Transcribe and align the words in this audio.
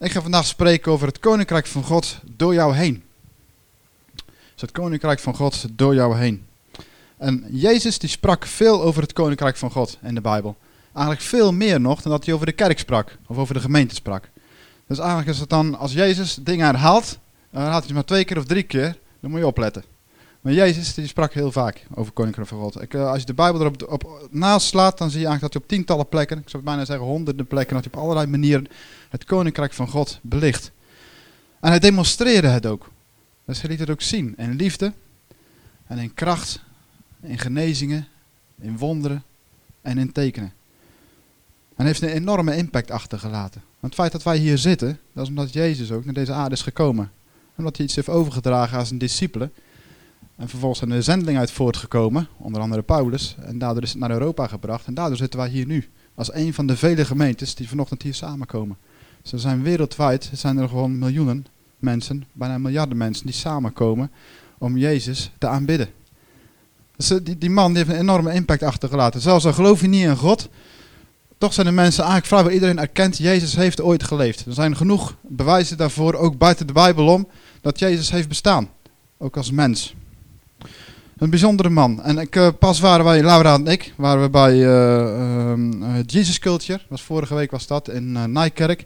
Ik 0.00 0.12
ga 0.12 0.22
vandaag 0.22 0.46
spreken 0.46 0.92
over 0.92 1.06
het 1.06 1.18
koninkrijk 1.18 1.66
van 1.66 1.82
God 1.82 2.18
door 2.36 2.54
jou 2.54 2.74
heen. 2.74 3.02
Dus 4.24 4.60
het 4.60 4.72
koninkrijk 4.72 5.18
van 5.18 5.34
God 5.34 5.66
door 5.70 5.94
jou 5.94 6.16
heen. 6.16 6.46
En 7.16 7.46
Jezus 7.50 7.98
die 7.98 8.08
sprak 8.08 8.46
veel 8.46 8.82
over 8.82 9.02
het 9.02 9.12
koninkrijk 9.12 9.56
van 9.56 9.70
God 9.70 9.98
in 10.02 10.14
de 10.14 10.20
Bijbel. 10.20 10.56
Eigenlijk 10.92 11.20
veel 11.20 11.52
meer 11.52 11.80
nog 11.80 12.02
dan 12.02 12.12
dat 12.12 12.24
hij 12.24 12.34
over 12.34 12.46
de 12.46 12.52
kerk 12.52 12.78
sprak 12.78 13.16
of 13.26 13.38
over 13.38 13.54
de 13.54 13.60
gemeente 13.60 13.94
sprak. 13.94 14.28
Dus 14.86 14.98
eigenlijk 14.98 15.28
is 15.28 15.38
het 15.38 15.48
dan, 15.48 15.78
als 15.78 15.92
Jezus 15.92 16.34
dingen 16.34 16.66
herhaalt, 16.66 17.18
dan 17.50 17.62
herhaalt 17.62 17.84
hij 17.84 17.86
het 17.86 17.94
maar 17.94 18.04
twee 18.04 18.24
keer 18.24 18.38
of 18.38 18.44
drie 18.44 18.62
keer, 18.62 18.98
dan 19.20 19.30
moet 19.30 19.40
je 19.40 19.46
opletten. 19.46 19.84
Maar 20.40 20.52
Jezus 20.52 20.94
die 20.94 21.06
sprak 21.06 21.32
heel 21.32 21.52
vaak 21.52 21.86
over 21.94 22.12
koninkrijk 22.12 22.48
van 22.48 22.58
God. 22.58 22.82
Ik, 22.82 22.94
uh, 22.94 23.10
als 23.10 23.20
je 23.20 23.26
de 23.26 23.34
Bijbel 23.34 23.60
erop 23.60 23.88
op, 23.88 24.28
naast 24.30 24.66
slaat, 24.66 24.98
dan 24.98 25.10
zie 25.10 25.20
je 25.20 25.26
eigenlijk 25.26 25.52
dat 25.52 25.62
hij 25.62 25.62
op 25.62 25.76
tientallen 25.76 26.08
plekken, 26.08 26.38
ik 26.38 26.48
zou 26.48 26.62
bijna 26.62 26.84
zeggen 26.84 27.06
honderden 27.06 27.46
plekken, 27.46 27.74
dat 27.74 27.84
hij 27.84 27.94
op 27.94 28.00
allerlei 28.00 28.26
manieren 28.26 28.66
het 29.08 29.24
koninkrijk 29.24 29.72
van 29.72 29.88
God 29.88 30.18
belicht. 30.22 30.70
En 31.60 31.70
hij 31.70 31.78
demonstreerde 31.78 32.48
het 32.48 32.66
ook. 32.66 32.90
Dus 33.44 33.60
hij 33.60 33.70
liet 33.70 33.78
het 33.78 33.90
ook 33.90 34.02
zien 34.02 34.34
in 34.36 34.56
liefde 34.56 34.92
en 35.86 35.98
in 35.98 36.14
kracht, 36.14 36.60
in 37.20 37.38
genezingen, 37.38 38.08
in 38.60 38.78
wonderen 38.78 39.22
en 39.82 39.98
in 39.98 40.12
tekenen. 40.12 40.52
En 41.76 41.86
heeft 41.86 42.02
een 42.02 42.08
enorme 42.08 42.56
impact 42.56 42.90
achtergelaten. 42.90 43.62
Het 43.80 43.94
feit 43.94 44.12
dat 44.12 44.22
wij 44.22 44.36
hier 44.36 44.58
zitten, 44.58 44.98
dat 45.12 45.22
is 45.22 45.28
omdat 45.28 45.52
Jezus 45.52 45.92
ook 45.92 46.04
naar 46.04 46.14
deze 46.14 46.32
aarde 46.32 46.54
is 46.54 46.62
gekomen. 46.62 47.10
Omdat 47.56 47.76
hij 47.76 47.86
iets 47.86 47.94
heeft 47.94 48.08
overgedragen 48.08 48.78
aan 48.78 48.86
zijn 48.86 48.98
discipelen. 48.98 49.52
En 50.40 50.48
vervolgens 50.48 50.78
zijn 50.78 50.90
er 50.90 50.96
een 50.96 51.02
zendeling 51.02 51.38
uit 51.38 51.50
voortgekomen, 51.50 52.28
onder 52.36 52.60
andere 52.60 52.82
Paulus. 52.82 53.36
En 53.42 53.58
daardoor 53.58 53.82
is 53.82 53.90
het 53.90 53.98
naar 53.98 54.10
Europa 54.10 54.46
gebracht. 54.46 54.86
En 54.86 54.94
daardoor 54.94 55.16
zitten 55.16 55.40
wij 55.40 55.48
hier 55.48 55.66
nu. 55.66 55.88
Als 56.14 56.34
een 56.34 56.54
van 56.54 56.66
de 56.66 56.76
vele 56.76 57.04
gemeentes 57.04 57.54
die 57.54 57.68
vanochtend 57.68 58.02
hier 58.02 58.14
samenkomen. 58.14 58.76
Dus 59.22 59.32
er 59.32 59.38
zijn 59.38 59.62
wereldwijd 59.62 60.30
zijn 60.32 60.58
er 60.58 60.68
gewoon 60.68 60.98
miljoenen 60.98 61.46
mensen, 61.78 62.24
bijna 62.32 62.58
miljarden 62.58 62.96
mensen, 62.96 63.26
die 63.26 63.34
samenkomen 63.34 64.10
om 64.58 64.76
Jezus 64.76 65.30
te 65.38 65.46
aanbidden. 65.46 65.88
Dus 66.96 67.08
die, 67.22 67.38
die 67.38 67.50
man 67.50 67.76
heeft 67.76 67.88
een 67.88 67.98
enorme 67.98 68.34
impact 68.34 68.62
achtergelaten. 68.62 69.20
Zelfs 69.20 69.46
al 69.46 69.52
geloof 69.52 69.80
je 69.80 69.88
niet 69.88 70.04
in 70.04 70.16
God, 70.16 70.48
toch 71.38 71.52
zijn 71.52 71.66
er 71.66 71.74
mensen 71.74 72.04
eigenlijk 72.04 72.32
vrijwel 72.32 72.52
iedereen 72.52 72.78
erkent, 72.78 73.18
Jezus 73.18 73.56
heeft 73.56 73.80
ooit 73.80 74.02
geleefd. 74.02 74.46
Er 74.46 74.54
zijn 74.54 74.76
genoeg 74.76 75.16
bewijzen 75.20 75.76
daarvoor, 75.76 76.14
ook 76.14 76.38
buiten 76.38 76.66
de 76.66 76.72
Bijbel 76.72 77.06
om, 77.06 77.28
dat 77.60 77.78
Jezus 77.78 78.10
heeft 78.10 78.28
bestaan. 78.28 78.68
Ook 79.18 79.36
als 79.36 79.50
mens. 79.50 79.94
Een 81.20 81.30
bijzondere 81.30 81.68
man. 81.68 82.02
En 82.02 82.18
ik, 82.18 82.36
uh, 82.36 82.48
pas 82.58 82.80
waren 82.80 83.04
wij, 83.04 83.22
Laura 83.22 83.54
en 83.54 83.66
ik, 83.66 83.92
waren 83.96 84.22
we 84.22 84.30
bij 84.30 84.54
uh, 84.54 86.00
Jesus 86.06 86.38
Culture. 86.38 86.80
Was 86.88 87.02
vorige 87.02 87.34
week 87.34 87.50
was 87.50 87.66
dat 87.66 87.88
in 87.88 88.32
Nijkerk. 88.32 88.80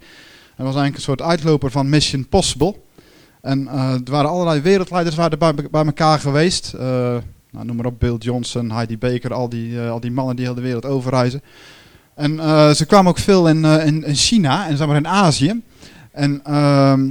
En 0.57 0.65
was 0.65 0.75
eigenlijk 0.75 0.95
een 0.95 1.03
soort 1.03 1.23
uitloper 1.23 1.71
van 1.71 1.89
Mission 1.89 2.29
Possible. 2.29 2.75
En 3.41 3.69
er 3.69 4.11
waren 4.11 4.31
allerlei 4.31 4.61
wereldleiders 4.61 5.17
waren 5.17 5.39
bij, 5.39 5.55
bij 5.55 5.85
elkaar 5.85 6.19
geweest. 6.19 6.73
nou, 6.79 7.65
noem 7.65 7.77
maar 7.77 7.87
op, 7.87 8.01
Bill 8.01 8.17
Johnson, 8.19 8.71
Heidi 8.71 8.99
Baker, 8.99 9.35
al 9.35 9.49
die, 9.49 9.81
al 9.81 10.01
die 10.01 10.13
mannen 10.13 10.37
die 10.37 10.45
heel 10.45 10.55
de 10.55 10.61
wereld 10.61 10.85
overreizen. 10.85 11.43
En 12.15 12.37
ze 12.77 12.85
kwamen 12.87 13.11
ook 13.11 13.19
veel 13.19 13.49
in, 13.49 13.65
in, 13.65 14.05
in, 14.05 14.15
China 14.15 14.69
en 14.69 14.77
zeg 14.77 14.87
maar 14.87 14.97
in 14.97 15.09
Azië. 15.09 15.63
En 16.13 16.41
ehm, 16.45 17.11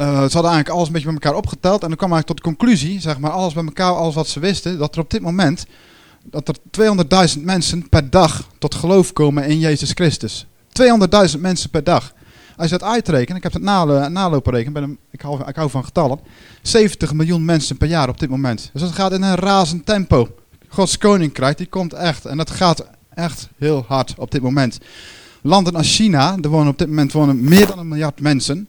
uh, 0.00 0.06
ze 0.06 0.32
hadden 0.32 0.50
eigenlijk 0.50 0.68
alles 0.68 0.86
een 0.86 0.92
beetje 0.92 1.08
bij 1.08 1.18
elkaar 1.22 1.38
opgeteld. 1.38 1.82
En 1.82 1.88
dan 1.88 1.96
kwam 1.96 2.12
eigenlijk 2.12 2.26
tot 2.26 2.36
de 2.36 2.42
conclusie, 2.42 3.00
zeg 3.00 3.18
maar, 3.18 3.30
alles 3.30 3.52
bij 3.52 3.64
elkaar, 3.64 3.92
alles 3.92 4.14
wat 4.14 4.28
ze 4.28 4.40
wisten, 4.40 4.78
dat 4.78 4.94
er 4.94 5.00
op 5.00 5.10
dit 5.10 5.20
moment 5.20 5.66
dat 6.24 6.48
er 6.48 6.56
200.000 7.36 7.42
mensen 7.42 7.88
per 7.88 8.10
dag 8.10 8.48
tot 8.58 8.74
geloof 8.74 9.12
komen 9.12 9.44
in 9.44 9.58
Jezus 9.58 9.90
Christus. 9.90 10.46
200.000 11.34 11.40
mensen 11.40 11.70
per 11.70 11.84
dag. 11.84 12.12
Als 12.56 12.70
je 12.70 12.78
dat 12.78 12.88
uitrekent, 12.88 13.36
ik 13.36 13.42
heb 13.42 13.52
het 13.52 13.62
nalo 13.62 14.08
nalopen 14.08 14.52
rekenen, 14.52 14.98
ik 15.10 15.20
hou, 15.20 15.40
ik 15.46 15.56
hou 15.56 15.70
van 15.70 15.84
getallen, 15.84 16.20
70 16.62 17.12
miljoen 17.12 17.44
mensen 17.44 17.76
per 17.76 17.88
jaar 17.88 18.08
op 18.08 18.20
dit 18.20 18.28
moment. 18.28 18.70
Dus 18.72 18.82
dat 18.82 18.92
gaat 18.92 19.12
in 19.12 19.22
een 19.22 19.34
razend 19.34 19.86
tempo. 19.86 20.28
Gods 20.68 20.98
koninkrijk, 20.98 21.58
die 21.58 21.66
komt 21.66 21.92
echt, 21.92 22.24
en 22.24 22.36
dat 22.36 22.50
gaat 22.50 22.86
echt 23.14 23.48
heel 23.56 23.84
hard 23.88 24.14
op 24.16 24.30
dit 24.30 24.42
moment. 24.42 24.78
Landen 25.42 25.74
als 25.74 25.94
China, 25.94 26.36
er 26.42 26.48
wonen 26.48 26.72
op 26.72 26.78
dit 26.78 26.88
moment 26.88 27.12
wonen 27.12 27.44
meer 27.44 27.66
dan 27.66 27.78
een 27.78 27.88
miljard 27.88 28.20
mensen. 28.20 28.68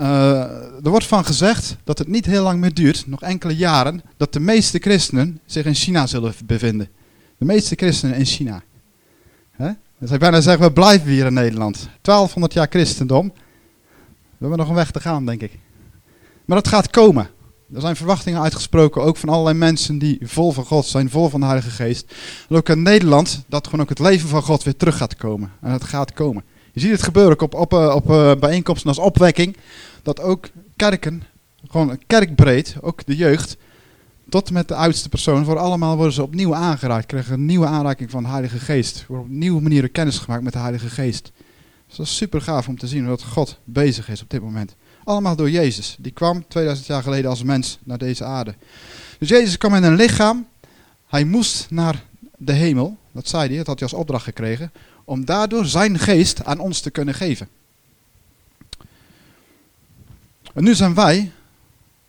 Uh, 0.00 0.40
er 0.84 0.90
wordt 0.90 1.06
van 1.06 1.24
gezegd 1.24 1.76
dat 1.84 1.98
het 1.98 2.08
niet 2.08 2.26
heel 2.26 2.42
lang 2.42 2.60
meer 2.60 2.74
duurt, 2.74 3.06
nog 3.06 3.22
enkele 3.22 3.56
jaren, 3.56 4.02
dat 4.16 4.32
de 4.32 4.40
meeste 4.40 4.78
christenen 4.78 5.40
zich 5.46 5.64
in 5.64 5.74
China 5.74 6.06
zullen 6.06 6.34
bevinden. 6.44 6.88
De 7.38 7.44
meeste 7.44 7.74
christenen 7.74 8.16
in 8.16 8.24
China. 8.24 8.62
Hè? 9.50 9.70
Ik 10.00 10.18
bijna 10.18 10.40
zeggen, 10.40 10.66
we 10.66 10.72
blijven 10.72 11.10
hier 11.10 11.26
in 11.26 11.32
Nederland. 11.32 11.88
1200 12.00 12.52
jaar 12.52 12.66
christendom. 12.70 13.32
We 14.38 14.40
hebben 14.40 14.58
nog 14.58 14.68
een 14.68 14.74
weg 14.74 14.90
te 14.90 15.00
gaan, 15.00 15.26
denk 15.26 15.40
ik. 15.40 15.58
Maar 16.44 16.56
dat 16.56 16.68
gaat 16.68 16.90
komen. 16.90 17.28
Er 17.74 17.80
zijn 17.80 17.96
verwachtingen 17.96 18.40
uitgesproken, 18.40 19.02
ook 19.02 19.16
van 19.16 19.28
allerlei 19.28 19.56
mensen 19.56 19.98
die 19.98 20.18
vol 20.22 20.52
van 20.52 20.64
God 20.64 20.86
zijn, 20.86 21.10
vol 21.10 21.28
van 21.28 21.40
de 21.40 21.46
Heilige 21.46 21.70
Geest. 21.70 22.14
En 22.48 22.56
ook 22.56 22.68
in 22.68 22.82
Nederland, 22.82 23.44
dat 23.48 23.64
gewoon 23.64 23.80
ook 23.80 23.88
het 23.88 23.98
leven 23.98 24.28
van 24.28 24.42
God 24.42 24.62
weer 24.62 24.76
terug 24.76 24.96
gaat 24.96 25.16
komen. 25.16 25.52
En 25.60 25.70
het 25.70 25.84
gaat 25.84 26.12
komen. 26.12 26.44
Je 26.74 26.80
ziet 26.80 26.90
het 26.90 27.02
gebeuren 27.02 27.40
op, 27.40 27.54
op, 27.54 27.72
op, 27.72 27.94
op 27.94 28.10
uh, 28.10 28.34
bijeenkomsten 28.34 28.88
als 28.88 28.98
opwekking. 28.98 29.56
Dat 30.02 30.20
ook 30.20 30.48
kerken, 30.76 31.22
gewoon 31.68 31.98
kerkbreed, 32.06 32.76
ook 32.80 33.06
de 33.06 33.16
jeugd, 33.16 33.56
tot 34.28 34.50
met 34.50 34.68
de 34.68 34.74
oudste 34.74 35.08
persoon, 35.08 35.44
voor 35.44 35.58
allemaal 35.58 35.96
worden 35.96 36.14
ze 36.14 36.22
opnieuw 36.22 36.54
aangeraakt. 36.54 37.06
Krijgen 37.06 37.32
een 37.32 37.46
nieuwe 37.46 37.66
aanraking 37.66 38.10
van 38.10 38.22
de 38.22 38.28
Heilige 38.28 38.58
Geest. 38.58 39.04
Worden 39.06 39.26
op 39.26 39.32
nieuwe 39.32 39.60
manieren 39.60 39.90
kennis 39.90 40.18
gemaakt 40.18 40.42
met 40.42 40.52
de 40.52 40.58
Heilige 40.58 40.88
Geest. 40.88 41.32
Dus 41.86 41.96
dat 41.96 42.06
is 42.06 42.16
super 42.16 42.40
gaaf 42.40 42.68
om 42.68 42.78
te 42.78 42.86
zien 42.86 43.06
hoe 43.06 43.18
God 43.18 43.58
bezig 43.64 44.08
is 44.08 44.22
op 44.22 44.30
dit 44.30 44.42
moment. 44.42 44.74
Allemaal 45.04 45.36
door 45.36 45.50
Jezus. 45.50 45.96
Die 46.00 46.12
kwam 46.12 46.48
2000 46.48 46.86
jaar 46.86 47.02
geleden 47.02 47.30
als 47.30 47.42
mens 47.42 47.78
naar 47.84 47.98
deze 47.98 48.24
aarde. 48.24 48.54
Dus 49.18 49.28
Jezus 49.28 49.58
kwam 49.58 49.74
in 49.74 49.82
een 49.82 49.96
lichaam. 49.96 50.46
Hij 51.06 51.24
moest 51.24 51.66
naar 51.70 52.04
de 52.36 52.52
hemel. 52.52 52.96
Dat 53.12 53.28
zei 53.28 53.48
hij, 53.48 53.56
dat 53.56 53.66
had 53.66 53.78
hij 53.78 53.88
als 53.88 53.98
opdracht 53.98 54.24
gekregen 54.24 54.72
om 55.04 55.24
daardoor 55.24 55.66
zijn 55.66 55.98
geest 55.98 56.44
aan 56.44 56.58
ons 56.58 56.80
te 56.80 56.90
kunnen 56.90 57.14
geven. 57.14 57.48
En 60.54 60.64
nu 60.64 60.74
zijn 60.74 60.94
wij, 60.94 61.30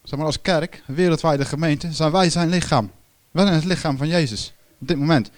zeg 0.03 0.17
maar 0.17 0.27
als 0.27 0.41
kerk, 0.41 0.83
wereldwijde 0.85 1.45
gemeente, 1.45 1.93
zijn 1.93 2.11
wij 2.11 2.29
zijn 2.29 2.49
lichaam. 2.49 2.91
Wij 3.31 3.43
zijn 3.43 3.55
het 3.55 3.65
lichaam 3.65 3.97
van 3.97 4.07
Jezus, 4.07 4.53
op 4.79 4.87
dit 4.87 4.97
moment. 4.97 5.31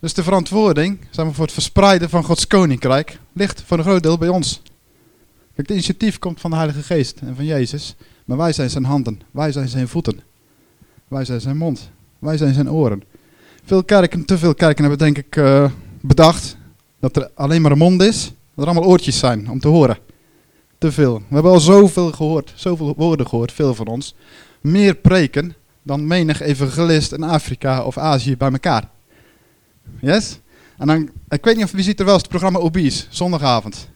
Dus 0.00 0.14
de 0.14 0.22
verantwoording 0.22 0.98
zeg 1.10 1.24
maar, 1.24 1.34
voor 1.34 1.44
het 1.44 1.52
verspreiden 1.52 2.10
van 2.10 2.24
Gods 2.24 2.46
koninkrijk 2.46 3.18
ligt 3.32 3.62
voor 3.66 3.78
een 3.78 3.84
groot 3.84 4.02
deel 4.02 4.18
bij 4.18 4.28
ons. 4.28 4.62
Het 5.54 5.70
initiatief 5.70 6.18
komt 6.18 6.40
van 6.40 6.50
de 6.50 6.56
Heilige 6.56 6.82
Geest 6.82 7.18
en 7.20 7.36
van 7.36 7.44
Jezus, 7.44 7.94
maar 8.24 8.36
wij 8.36 8.52
zijn 8.52 8.70
zijn 8.70 8.84
handen, 8.84 9.20
wij 9.30 9.52
zijn 9.52 9.68
zijn 9.68 9.88
voeten, 9.88 10.20
wij 11.08 11.24
zijn 11.24 11.40
zijn 11.40 11.56
mond, 11.56 11.90
wij 12.18 12.36
zijn 12.36 12.54
zijn 12.54 12.70
oren. 12.70 13.02
Veel 13.64 13.84
kerken, 13.84 14.24
te 14.24 14.38
veel 14.38 14.54
kerken 14.54 14.84
hebben 14.84 14.98
denk 14.98 15.18
ik 15.18 15.36
uh, 15.36 15.70
bedacht 16.00 16.56
dat 17.12 17.22
er 17.22 17.30
alleen 17.34 17.62
maar 17.62 17.70
een 17.70 17.78
mond 17.78 18.02
is, 18.02 18.32
dat 18.54 18.64
er 18.64 18.70
allemaal 18.70 18.88
oortjes 18.88 19.18
zijn 19.18 19.50
om 19.50 19.60
te 19.60 19.68
horen. 19.68 19.98
Te 20.78 20.92
veel. 20.92 21.14
We 21.28 21.34
hebben 21.34 21.52
al 21.52 21.60
zoveel 21.60 22.12
gehoord, 22.12 22.52
zoveel 22.54 22.94
woorden 22.96 23.28
gehoord, 23.28 23.52
veel 23.52 23.74
van 23.74 23.86
ons. 23.86 24.14
Meer 24.60 24.94
preken 24.94 25.54
dan 25.82 26.06
menig 26.06 26.40
evangelist 26.40 27.12
in 27.12 27.22
Afrika 27.22 27.84
of 27.84 27.98
Azië 27.98 28.36
bij 28.36 28.50
elkaar. 28.50 28.88
Yes? 30.00 30.38
En 30.78 30.86
dan, 30.86 31.10
ik 31.28 31.44
weet 31.44 31.56
niet 31.56 31.64
of 31.64 31.70
wie 31.70 31.82
ziet 31.82 31.98
er 31.98 32.04
wel 32.04 32.14
eens 32.14 32.22
het 32.22 32.30
programma 32.30 32.58
Obese, 32.58 33.04
zondagavond. 33.08 33.88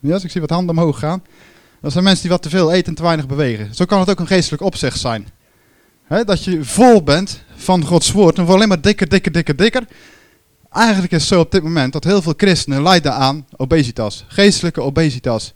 Yes, 0.00 0.24
ik 0.24 0.30
zie 0.30 0.40
wat 0.40 0.50
handen 0.50 0.76
omhoog 0.76 0.98
gaan. 0.98 1.22
Dat 1.80 1.92
zijn 1.92 2.04
mensen 2.04 2.22
die 2.22 2.30
wat 2.30 2.42
te 2.42 2.48
veel 2.48 2.72
eten 2.72 2.88
en 2.88 2.94
te 2.94 3.02
weinig 3.02 3.26
bewegen. 3.26 3.74
Zo 3.74 3.84
kan 3.84 4.00
het 4.00 4.10
ook 4.10 4.20
een 4.20 4.26
geestelijk 4.26 4.62
opzicht 4.62 5.00
zijn. 5.00 5.28
dat 6.08 6.44
je 6.44 6.64
vol 6.64 7.02
bent 7.02 7.42
van 7.56 7.84
Gods 7.84 8.12
woord 8.12 8.38
en 8.38 8.46
voor 8.46 8.54
alleen 8.54 8.68
maar 8.68 8.80
dikker, 8.80 9.08
dikker, 9.08 9.32
dikker, 9.32 9.56
dikker. 9.56 9.86
Eigenlijk 10.74 11.12
is 11.12 11.18
het 11.18 11.28
zo 11.28 11.40
op 11.40 11.50
dit 11.50 11.62
moment 11.62 11.92
dat 11.92 12.04
heel 12.04 12.22
veel 12.22 12.34
christenen 12.36 12.82
lijden 12.82 13.12
aan 13.12 13.46
obesitas. 13.56 14.24
Geestelijke 14.28 14.80
obesitas. 14.80 15.54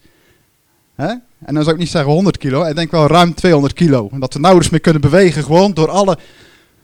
En 0.96 1.54
dan 1.54 1.62
zou 1.62 1.70
ik 1.70 1.78
niet 1.78 1.90
zeggen 1.90 2.12
100 2.12 2.38
kilo, 2.38 2.64
ik 2.64 2.76
denk 2.76 2.90
wel 2.90 3.06
ruim 3.06 3.34
200 3.34 3.72
kilo. 3.72 4.08
En 4.12 4.20
dat 4.20 4.32
we 4.32 4.40
nauwelijks 4.40 4.72
meer 4.72 4.80
kunnen 4.80 5.00
bewegen, 5.02 5.42
gewoon 5.42 5.74
door 5.74 5.90
alle, 5.90 6.18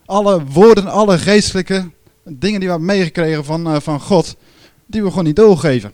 alle 0.05 0.45
woorden, 0.45 0.87
alle 0.87 1.19
geestelijke 1.19 1.91
dingen 2.25 2.61
die 2.61 2.69
we 2.69 2.75
hebben 2.75 2.97
meegekregen 2.97 3.45
van, 3.45 3.69
uh, 3.69 3.81
van 3.81 4.01
God, 4.01 4.37
die 4.87 5.03
we 5.03 5.09
gewoon 5.09 5.25
niet 5.25 5.37
doorgeven. 5.37 5.93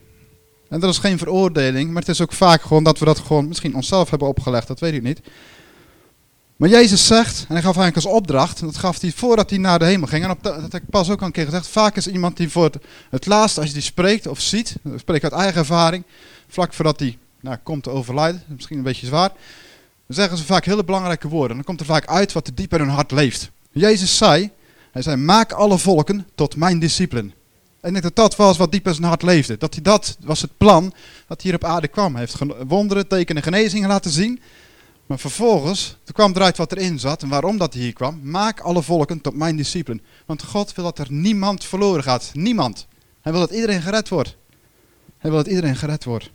En 0.68 0.80
dat 0.80 0.90
is 0.90 0.98
geen 0.98 1.18
veroordeling, 1.18 1.90
maar 1.90 2.02
het 2.02 2.10
is 2.10 2.20
ook 2.20 2.32
vaak 2.32 2.62
gewoon 2.62 2.84
dat 2.84 2.98
we 2.98 3.04
dat 3.04 3.18
gewoon 3.18 3.48
misschien 3.48 3.74
onszelf 3.74 4.10
hebben 4.10 4.28
opgelegd, 4.28 4.66
dat 4.66 4.80
weet 4.80 4.94
ik 4.94 5.02
niet. 5.02 5.20
Maar 6.60 6.68
Jezus 6.68 7.06
zegt, 7.06 7.38
en 7.38 7.54
hij 7.54 7.62
gaf 7.62 7.76
eigenlijk 7.76 7.96
als 7.96 8.16
opdracht, 8.16 8.60
dat 8.60 8.76
gaf 8.76 9.00
hij 9.00 9.12
voordat 9.12 9.50
hij 9.50 9.58
naar 9.58 9.78
de 9.78 9.84
hemel 9.84 10.06
ging. 10.06 10.24
En 10.24 10.30
op 10.30 10.42
dat 10.42 10.62
heb 10.62 10.74
ik 10.74 10.90
pas 10.90 11.10
ook 11.10 11.20
al 11.20 11.26
een 11.26 11.32
keer 11.32 11.44
gezegd, 11.44 11.66
vaak 11.66 11.96
is 11.96 12.06
iemand 12.06 12.36
die 12.36 12.48
voor 12.48 12.70
het, 13.10 13.26
laatst, 13.26 13.58
als 13.58 13.66
je 13.66 13.72
die 13.72 13.82
spreekt 13.82 14.26
of 14.26 14.40
ziet, 14.40 14.76
spreek 14.96 15.22
uit 15.22 15.32
eigen 15.32 15.58
ervaring, 15.58 16.04
vlak 16.48 16.72
voordat 16.72 17.00
hij 17.00 17.18
nou, 17.40 17.56
komt 17.62 17.82
te 17.82 17.90
overlijden, 17.90 18.42
misschien 18.46 18.76
een 18.76 18.82
beetje 18.82 19.06
zwaar, 19.06 19.28
dan 20.06 20.16
zeggen 20.16 20.38
ze 20.38 20.44
vaak 20.44 20.64
hele 20.64 20.84
belangrijke 20.84 21.28
woorden. 21.28 21.56
Dan 21.56 21.64
komt 21.64 21.80
er 21.80 21.86
vaak 21.86 22.06
uit 22.06 22.32
wat 22.32 22.46
er 22.46 22.54
diep 22.54 22.72
in 22.72 22.78
hun 22.78 22.88
hart 22.88 23.10
leeft. 23.10 23.50
Jezus 23.70 24.16
zei, 24.16 24.50
hij 24.90 25.02
zei, 25.02 25.16
maak 25.16 25.52
alle 25.52 25.78
volken 25.78 26.26
tot 26.34 26.56
mijn 26.56 26.78
discipelen. 26.78 27.32
En 27.80 27.88
ik 27.88 27.92
denk 27.92 28.02
dat 28.02 28.16
dat 28.16 28.36
was 28.36 28.56
wat 28.56 28.72
diep 28.72 28.86
in 28.86 28.94
zijn 28.94 29.06
hart 29.06 29.22
leefde. 29.22 29.56
Dat 29.58 29.74
hij 29.74 29.82
dat 29.82 30.16
was 30.20 30.40
het 30.40 30.56
plan 30.56 30.84
dat 31.26 31.42
hij 31.42 31.50
hier 31.50 31.54
op 31.54 31.64
aarde 31.64 31.88
kwam. 31.88 32.14
Hij 32.14 32.20
heeft 32.20 32.66
wonderen, 32.66 33.08
tekenen, 33.08 33.42
genezingen 33.42 33.88
laten 33.88 34.10
zien. 34.10 34.40
Maar 35.10 35.18
vervolgens, 35.18 35.96
toen 36.04 36.14
kwam 36.14 36.32
eruit 36.32 36.56
wat 36.56 36.72
erin 36.72 36.98
zat 36.98 37.22
en 37.22 37.28
waarom 37.28 37.58
dat 37.58 37.74
hier 37.74 37.92
kwam. 37.92 38.20
Maak 38.22 38.60
alle 38.60 38.82
volken 38.82 39.20
tot 39.20 39.34
mijn 39.34 39.56
discipelen. 39.56 40.02
Want 40.26 40.42
God 40.42 40.74
wil 40.74 40.84
dat 40.84 40.98
er 40.98 41.12
niemand 41.12 41.64
verloren 41.64 42.02
gaat. 42.02 42.30
Niemand. 42.32 42.86
Hij 43.20 43.32
wil 43.32 43.40
dat 43.40 43.50
iedereen 43.50 43.82
gered 43.82 44.08
wordt. 44.08 44.36
Hij 45.18 45.30
wil 45.30 45.38
dat 45.38 45.48
iedereen 45.48 45.76
gered 45.76 46.04
wordt. 46.04 46.30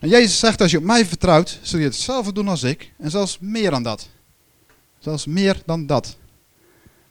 En 0.00 0.08
Jezus 0.08 0.38
zegt, 0.38 0.60
als 0.60 0.70
je 0.70 0.76
op 0.76 0.82
mij 0.82 1.06
vertrouwt, 1.06 1.58
zul 1.62 1.78
je 1.78 1.84
hetzelfde 1.84 2.32
doen 2.32 2.48
als 2.48 2.62
ik. 2.62 2.92
En 2.98 3.10
zelfs 3.10 3.38
meer 3.40 3.70
dan 3.70 3.82
dat. 3.82 4.08
Zelfs 4.98 5.26
meer 5.26 5.62
dan 5.66 5.86
dat. 5.86 6.16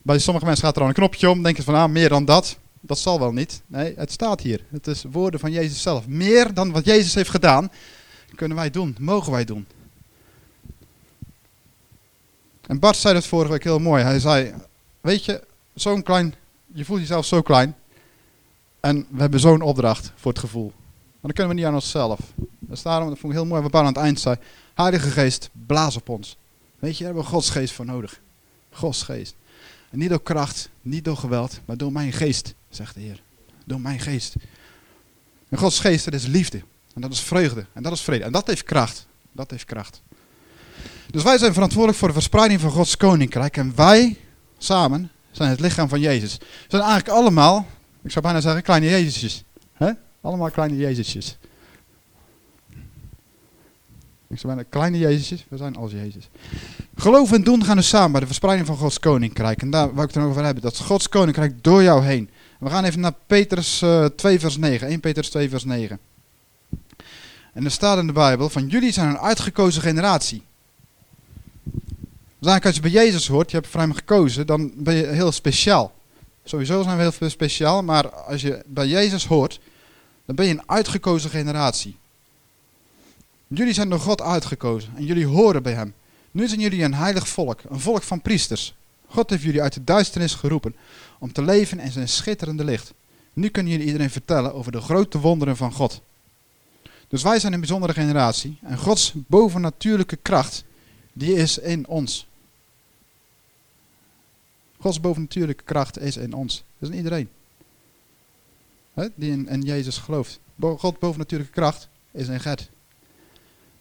Bij 0.02 0.18
sommige 0.18 0.46
mensen 0.46 0.64
gaat 0.64 0.76
er 0.76 0.82
al 0.82 0.88
een 0.88 0.94
knopje 0.94 1.30
om. 1.30 1.42
Denken 1.42 1.64
van, 1.64 1.74
ah, 1.74 1.90
meer 1.90 2.08
dan 2.08 2.24
dat. 2.24 2.58
Dat 2.80 2.98
zal 2.98 3.18
wel 3.18 3.32
niet. 3.32 3.62
Nee, 3.66 3.94
het 3.96 4.12
staat 4.12 4.40
hier. 4.40 4.64
Het 4.70 4.86
is 4.86 5.04
woorden 5.10 5.40
van 5.40 5.52
Jezus 5.52 5.82
zelf. 5.82 6.06
Meer 6.06 6.54
dan 6.54 6.72
wat 6.72 6.84
Jezus 6.84 7.14
heeft 7.14 7.30
gedaan, 7.30 7.70
kunnen 8.34 8.56
wij 8.56 8.70
doen. 8.70 8.96
Mogen 8.98 9.32
wij 9.32 9.44
doen. 9.44 9.66
En 12.68 12.78
Bart 12.78 12.96
zei 12.96 13.14
dat 13.14 13.26
vorige 13.26 13.52
week 13.52 13.64
heel 13.64 13.78
mooi. 13.78 14.02
Hij 14.02 14.20
zei, 14.20 14.54
weet 15.00 15.24
je, 15.24 15.44
zo'n 15.74 16.02
klein, 16.02 16.34
je 16.66 16.84
voelt 16.84 17.00
jezelf 17.00 17.26
zo 17.26 17.42
klein. 17.42 17.76
En 18.80 19.06
we 19.10 19.20
hebben 19.20 19.40
zo'n 19.40 19.60
opdracht 19.60 20.12
voor 20.16 20.32
het 20.32 20.40
gevoel. 20.40 20.72
Maar 20.96 21.20
dan 21.20 21.32
kunnen 21.32 21.48
we 21.48 21.58
niet 21.58 21.68
aan 21.68 21.74
onszelf. 21.74 22.18
Is 22.70 22.82
daarom, 22.82 23.08
dat 23.08 23.18
vond 23.18 23.32
ik 23.32 23.38
heel 23.38 23.48
mooi 23.48 23.62
wat 23.62 23.70
Bart 23.70 23.86
aan 23.86 23.92
het 23.92 24.02
eind 24.02 24.20
zei. 24.20 24.36
Heilige 24.74 25.10
Geest, 25.10 25.50
blaas 25.66 25.96
op 25.96 26.08
ons. 26.08 26.36
Weet 26.78 26.92
je, 26.92 27.04
daar 27.04 27.12
hebben 27.12 27.30
we 27.30 27.36
Gods 27.36 27.50
geest 27.50 27.72
voor 27.74 27.84
nodig. 27.84 28.20
Gods 28.70 29.02
geest. 29.02 29.34
En 29.90 29.98
niet 29.98 30.08
door 30.08 30.22
kracht, 30.22 30.68
niet 30.82 31.04
door 31.04 31.16
geweld, 31.16 31.60
maar 31.64 31.76
door 31.76 31.92
mijn 31.92 32.12
geest, 32.12 32.54
zegt 32.68 32.94
de 32.94 33.00
Heer. 33.00 33.22
Door 33.64 33.80
mijn 33.80 34.00
geest. 34.00 34.34
En 35.48 35.58
Gods 35.58 35.80
geest, 35.80 36.04
dat 36.04 36.14
is 36.14 36.26
liefde. 36.26 36.62
En 36.94 37.00
dat 37.00 37.12
is 37.12 37.20
vreugde. 37.20 37.66
En 37.72 37.82
dat 37.82 37.92
is 37.92 38.00
vrede. 38.00 38.24
En 38.24 38.32
dat 38.32 38.46
heeft 38.46 38.62
kracht. 38.62 39.06
Dat 39.32 39.50
heeft 39.50 39.64
kracht. 39.64 40.02
Dus 41.10 41.22
wij 41.22 41.38
zijn 41.38 41.52
verantwoordelijk 41.52 41.98
voor 41.98 42.08
de 42.08 42.14
verspreiding 42.14 42.60
van 42.60 42.70
Gods 42.70 42.96
koninkrijk. 42.96 43.56
En 43.56 43.72
wij, 43.74 44.16
samen, 44.58 45.10
zijn 45.30 45.50
het 45.50 45.60
lichaam 45.60 45.88
van 45.88 46.00
Jezus. 46.00 46.36
We 46.38 46.46
zijn 46.68 46.82
eigenlijk 46.82 47.18
allemaal, 47.18 47.66
ik 48.02 48.10
zou 48.10 48.24
bijna 48.24 48.40
zeggen, 48.40 48.62
kleine 48.62 48.88
Jezusjes. 48.88 49.44
Hè? 49.72 49.90
Allemaal 50.20 50.50
kleine 50.50 50.76
Jezusjes. 50.76 51.36
Ik 54.28 54.38
zou 54.38 54.54
bijna 54.54 54.68
kleine 54.70 54.98
Jezusjes, 54.98 55.44
we 55.48 55.56
zijn 55.56 55.76
als 55.76 55.92
Jezus. 55.92 56.28
Geloof 56.96 57.32
en 57.32 57.42
doen 57.42 57.64
gaan 57.64 57.76
dus 57.76 57.88
samen 57.88 58.10
bij 58.10 58.20
de 58.20 58.26
verspreiding 58.26 58.66
van 58.66 58.76
Gods 58.76 58.98
koninkrijk. 59.00 59.62
En 59.62 59.70
daar 59.70 59.94
wou 59.94 60.08
ik 60.08 60.14
het 60.14 60.24
over 60.24 60.44
hebben. 60.44 60.62
Dat 60.62 60.72
is 60.72 60.78
Gods 60.78 61.08
koninkrijk 61.08 61.64
door 61.64 61.82
jou 61.82 62.04
heen. 62.04 62.30
We 62.58 62.70
gaan 62.70 62.84
even 62.84 63.00
naar 63.00 63.14
Petrus 63.26 63.82
eh 63.82 64.04
2 64.04 64.40
vers 64.40 64.56
9. 64.56 64.88
1 64.88 65.00
Petrus 65.00 65.30
2 65.30 65.48
vers 65.48 65.64
9. 65.64 65.98
En 67.52 67.64
er 67.64 67.70
staat 67.70 67.98
in 67.98 68.06
de 68.06 68.12
Bijbel 68.12 68.48
van 68.48 68.66
jullie 68.66 68.92
zijn 68.92 69.08
een 69.08 69.18
uitgekozen 69.18 69.82
generatie. 69.82 70.42
Dus 72.38 72.62
als 72.62 72.74
je 72.74 72.80
bij 72.80 72.90
Jezus 72.90 73.26
hoort, 73.26 73.50
je 73.50 73.56
hebt 73.56 73.68
voor 73.68 73.80
hem 73.80 73.94
gekozen, 73.94 74.46
dan 74.46 74.72
ben 74.74 74.94
je 74.94 75.06
heel 75.06 75.32
speciaal. 75.32 75.92
Sowieso 76.44 76.82
zijn 76.82 76.96
we 76.96 77.12
heel 77.18 77.30
speciaal, 77.30 77.82
maar 77.82 78.10
als 78.10 78.40
je 78.40 78.62
bij 78.66 78.86
Jezus 78.86 79.26
hoort, 79.26 79.60
dan 80.24 80.36
ben 80.36 80.46
je 80.46 80.52
een 80.52 80.68
uitgekozen 80.68 81.30
generatie. 81.30 81.96
Jullie 83.46 83.72
zijn 83.72 83.88
door 83.88 84.00
God 84.00 84.22
uitgekozen 84.22 84.92
en 84.96 85.04
jullie 85.04 85.26
horen 85.26 85.62
bij 85.62 85.72
hem. 85.72 85.94
Nu 86.30 86.48
zijn 86.48 86.60
jullie 86.60 86.82
een 86.82 86.94
heilig 86.94 87.28
volk, 87.28 87.60
een 87.68 87.80
volk 87.80 88.02
van 88.02 88.22
priesters. 88.22 88.74
God 89.06 89.30
heeft 89.30 89.42
jullie 89.42 89.62
uit 89.62 89.72
de 89.72 89.84
duisternis 89.84 90.34
geroepen 90.34 90.76
om 91.18 91.32
te 91.32 91.42
leven 91.42 91.78
in 91.78 91.92
zijn 91.92 92.08
schitterende 92.08 92.64
licht. 92.64 92.92
Nu 93.32 93.48
kunnen 93.48 93.72
jullie 93.72 93.86
iedereen 93.86 94.10
vertellen 94.10 94.54
over 94.54 94.72
de 94.72 94.80
grote 94.80 95.18
wonderen 95.18 95.56
van 95.56 95.72
God. 95.72 96.00
Dus 97.08 97.22
wij 97.22 97.38
zijn 97.38 97.52
een 97.52 97.60
bijzondere 97.60 97.92
generatie 97.92 98.58
en 98.62 98.78
Gods 98.78 99.12
bovennatuurlijke 99.16 100.16
kracht, 100.16 100.64
die 101.12 101.34
is 101.34 101.58
in 101.58 101.86
ons. 101.86 102.27
Gods 104.80 105.00
bovennatuurlijke 105.00 105.64
kracht 105.64 105.98
is 105.98 106.16
in 106.16 106.32
ons. 106.32 106.64
Dat 106.78 106.88
is 106.88 106.94
in 106.94 106.96
iedereen. 107.02 107.28
Hè? 108.94 109.06
Die 109.14 109.30
in, 109.30 109.48
in 109.48 109.62
Jezus 109.62 109.98
gelooft. 109.98 110.40
Bo 110.54 110.76
God 110.76 110.98
bovennatuurlijke 110.98 111.54
kracht 111.54 111.88
is 112.10 112.28
in 112.28 112.40
Gert. 112.40 112.70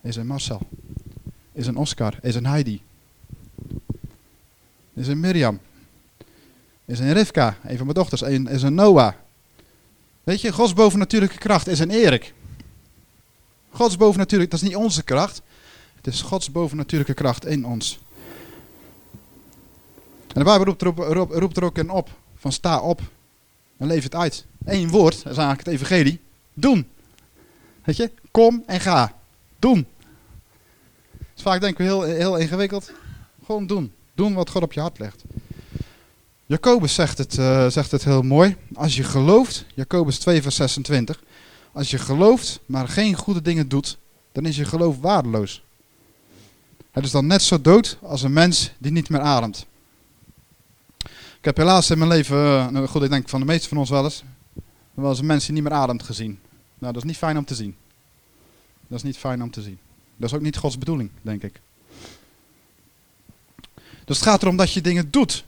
Is 0.02 0.18
in 0.18 0.28
Marcel. 0.28 0.62
Is 1.52 1.68
in 1.68 1.76
Oscar. 1.76 2.20
Is 2.22 2.36
in 2.36 2.46
Heidi. 2.46 2.82
Is 4.94 5.08
in 5.08 5.20
Mirjam. 5.20 5.60
Is 6.86 7.00
in 7.00 7.12
Rivka. 7.12 7.58
Een 7.64 7.78
van 7.78 7.86
mijn 7.86 7.98
dochters. 7.98 8.22
Is 8.22 8.64
in 8.64 8.74
Noah. 8.74 9.14
Weet 10.24 10.42
je, 10.42 10.52
Gods 10.52 10.74
bovennatuurlijke 10.74 11.38
kracht 11.38 11.68
is 11.68 11.80
in 11.80 11.90
Erik. 11.90 12.34
Gods 13.70 13.98
bovennatuurlijke, 13.98 14.56
dat 14.56 14.64
is 14.64 14.70
niet 14.70 14.78
onze 14.78 15.04
kracht. 15.04 15.42
Het 15.96 16.08
is 16.08 16.22
Gods 16.22 16.52
bovennatuurlijke 16.52 17.14
kracht 17.14 17.46
in 17.46 17.66
ons. 17.66 18.00
En 20.28 20.44
de 20.44 20.44
Bijbel 20.44 20.66
roept 20.66 20.82
er, 20.82 21.14
roept, 21.40 21.58
er 21.58 21.64
ook 21.64 21.78
in 21.78 21.90
op. 21.90 22.10
Van 22.36 22.52
sta 22.52 22.80
op 22.80 23.02
en 23.78 23.88
leef 23.88 24.04
het 24.04 24.16
uit. 24.16 24.46
Eén 24.66 24.90
woord, 24.90 25.24
dat 25.24 25.32
is 25.32 25.38
eigenlijk 25.38 25.60
het 25.60 25.76
evangelie. 25.76 26.20
Doen. 26.54 26.88
Weet 27.84 27.98
je, 27.98 28.12
kom 28.32 28.64
en 28.66 28.80
ga. 28.80 29.14
Doen. 29.60 29.88
Dus 31.34 31.42
vaak 31.42 31.62
denken 31.62 31.86
we 31.86 31.92
heel, 31.92 32.02
heel 32.02 32.38
ingewikkeld. 32.38 32.92
Gewoon 33.46 33.68
doen. 33.68 33.94
Doen 34.16 34.34
wat 34.34 34.50
God 34.50 34.64
op 34.64 34.74
je 34.74 34.80
hart 34.80 35.00
legt. 35.00 35.24
Jacobus 36.46 36.94
zegt 36.94 37.18
het, 37.18 37.38
uh, 37.38 37.68
zegt 37.68 37.92
het 37.92 38.04
heel 38.04 38.22
mooi. 38.22 38.56
Als 38.74 38.96
je 38.96 39.04
gelooft, 39.04 39.66
Jacobus 39.74 40.20
2 40.20 40.42
vers 40.42 40.56
26. 40.56 41.24
Als 41.72 41.92
je 41.92 41.98
gelooft, 41.98 42.60
maar 42.66 42.88
geen 42.88 43.16
goede 43.16 43.42
dingen 43.42 43.70
doet, 43.70 43.98
dan 44.32 44.46
is 44.46 44.56
je 44.56 44.66
geloof 44.66 45.00
waardeloos. 45.00 45.64
Het 46.92 47.04
is 47.06 47.12
dan 47.12 47.28
net 47.28 47.42
zo 47.42 47.62
dood 47.62 47.98
als 48.02 48.22
een 48.22 48.34
mens 48.34 48.72
die 48.78 48.92
niet 48.92 49.10
meer 49.10 49.20
ademt. 49.20 49.66
Heb 51.48 51.58
helaas 51.58 51.90
in 51.90 51.98
mijn 51.98 52.10
leven, 52.10 52.38
uh, 52.38 52.68
nou 52.68 52.88
goed, 52.88 53.04
ik 53.04 53.10
denk 53.10 53.30
van 53.30 53.40
de 53.40 53.46
meeste 53.46 53.68
van 53.68 53.78
ons 53.78 53.90
wel 53.90 54.04
eens, 54.04 54.24
wel 54.94 55.10
eens 55.10 55.20
een 55.20 55.38
die 55.38 55.52
niet 55.52 55.64
meer 55.64 55.72
ademt 55.72 56.04
gezien. 56.04 56.40
Nou, 56.78 56.94
dat 56.94 57.04
is 57.04 57.08
niet 57.08 57.18
fijn 57.18 57.38
om 57.38 57.46
te 57.46 57.56
zien. 57.56 57.76
Dat 58.88 58.98
is 58.98 59.04
niet 59.04 59.18
fijn 59.18 59.44
om 59.44 59.52
te 59.52 59.62
zien. 59.62 59.80
Dat 60.16 60.30
is 60.30 60.36
ook 60.36 60.42
niet 60.42 60.58
Gods 60.58 60.78
bedoeling, 60.78 61.10
denk 61.22 61.44
ik. 61.44 61.60
Dus 64.06 64.18
het 64.20 64.28
gaat 64.28 64.42
erom 64.42 64.58
dat 64.58 64.74
je 64.74 64.82
dingen 64.82 65.12
doet. 65.12 65.46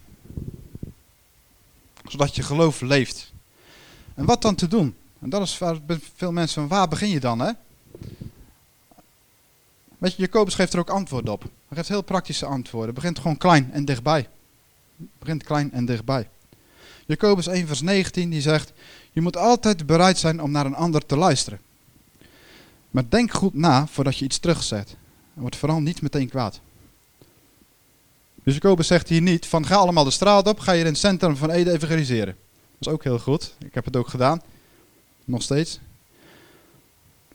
Zodat 2.04 2.34
je 2.34 2.42
geloof 2.42 2.80
leeft. 2.80 3.32
En 4.14 4.24
wat 4.24 4.42
dan 4.42 4.54
te 4.54 4.68
doen? 4.68 4.96
En 5.18 5.30
dat 5.30 5.42
is 5.42 5.58
waar 5.58 5.76
veel 6.16 6.32
mensen 6.32 6.68
van, 6.68 6.78
waar 6.78 6.88
begin 6.88 7.08
je 7.08 7.20
dan, 7.20 7.38
hè? 7.38 7.52
Weet 9.98 10.14
je, 10.14 10.22
Jacobus 10.22 10.54
geeft 10.54 10.72
er 10.72 10.78
ook 10.78 10.90
antwoord 10.90 11.28
op. 11.28 11.42
Hij 11.42 11.76
geeft 11.76 11.88
heel 11.88 12.02
praktische 12.02 12.46
antwoorden. 12.46 12.94
Begint 12.94 13.18
gewoon 13.18 13.36
klein 13.36 13.72
en 13.72 13.84
dichtbij. 13.84 14.28
Begint 15.18 15.42
klein 15.42 15.72
en 15.72 15.84
dichtbij. 15.84 16.28
Jacobus 17.06 17.46
1 17.46 17.66
vers 17.66 17.80
19 17.80 18.30
die 18.30 18.40
zegt, 18.40 18.72
je 19.12 19.20
moet 19.20 19.36
altijd 19.36 19.86
bereid 19.86 20.18
zijn 20.18 20.42
om 20.42 20.50
naar 20.50 20.66
een 20.66 20.74
ander 20.74 21.06
te 21.06 21.16
luisteren. 21.16 21.60
Maar 22.90 23.04
denk 23.08 23.32
goed 23.32 23.54
na 23.54 23.86
voordat 23.86 24.18
je 24.18 24.24
iets 24.24 24.38
terugzet. 24.38 24.96
En 25.34 25.40
word 25.40 25.56
vooral 25.56 25.80
niet 25.80 26.02
meteen 26.02 26.28
kwaad. 26.28 26.60
Dus 28.44 28.54
Jacobus 28.54 28.86
zegt 28.86 29.08
hier 29.08 29.22
niet 29.22 29.46
van 29.46 29.66
ga 29.66 29.74
allemaal 29.74 30.04
de 30.04 30.10
straat 30.10 30.46
op, 30.46 30.58
ga 30.58 30.72
je 30.72 30.80
in 30.80 30.86
het 30.86 30.98
centrum 30.98 31.36
van 31.36 31.50
Ede 31.50 31.72
evangeliseren. 31.72 32.36
Dat 32.78 32.88
is 32.88 32.88
ook 32.88 33.04
heel 33.04 33.18
goed. 33.18 33.54
Ik 33.58 33.74
heb 33.74 33.84
het 33.84 33.96
ook 33.96 34.08
gedaan. 34.08 34.42
Nog 35.24 35.42
steeds. 35.42 35.80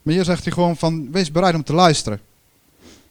Maar 0.01 0.13
hier 0.13 0.23
zegt 0.23 0.43
hij 0.43 0.53
gewoon 0.53 0.77
van 0.77 1.11
wees 1.11 1.31
bereid 1.31 1.55
om 1.55 1.63
te 1.63 1.73
luisteren. 1.73 2.21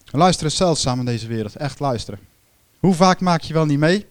Luisteren 0.05 0.51
is 0.51 0.57
zeldzaam 0.57 0.99
in 0.99 1.05
deze 1.05 1.27
wereld. 1.27 1.57
Echt 1.57 1.81
luisteren. 1.81 2.21
Hoe 2.79 2.95
vaak 2.95 3.21
maak 3.21 3.41
je 3.41 3.53
wel 3.53 3.67
niet 3.67 3.79
mee? 3.79 4.07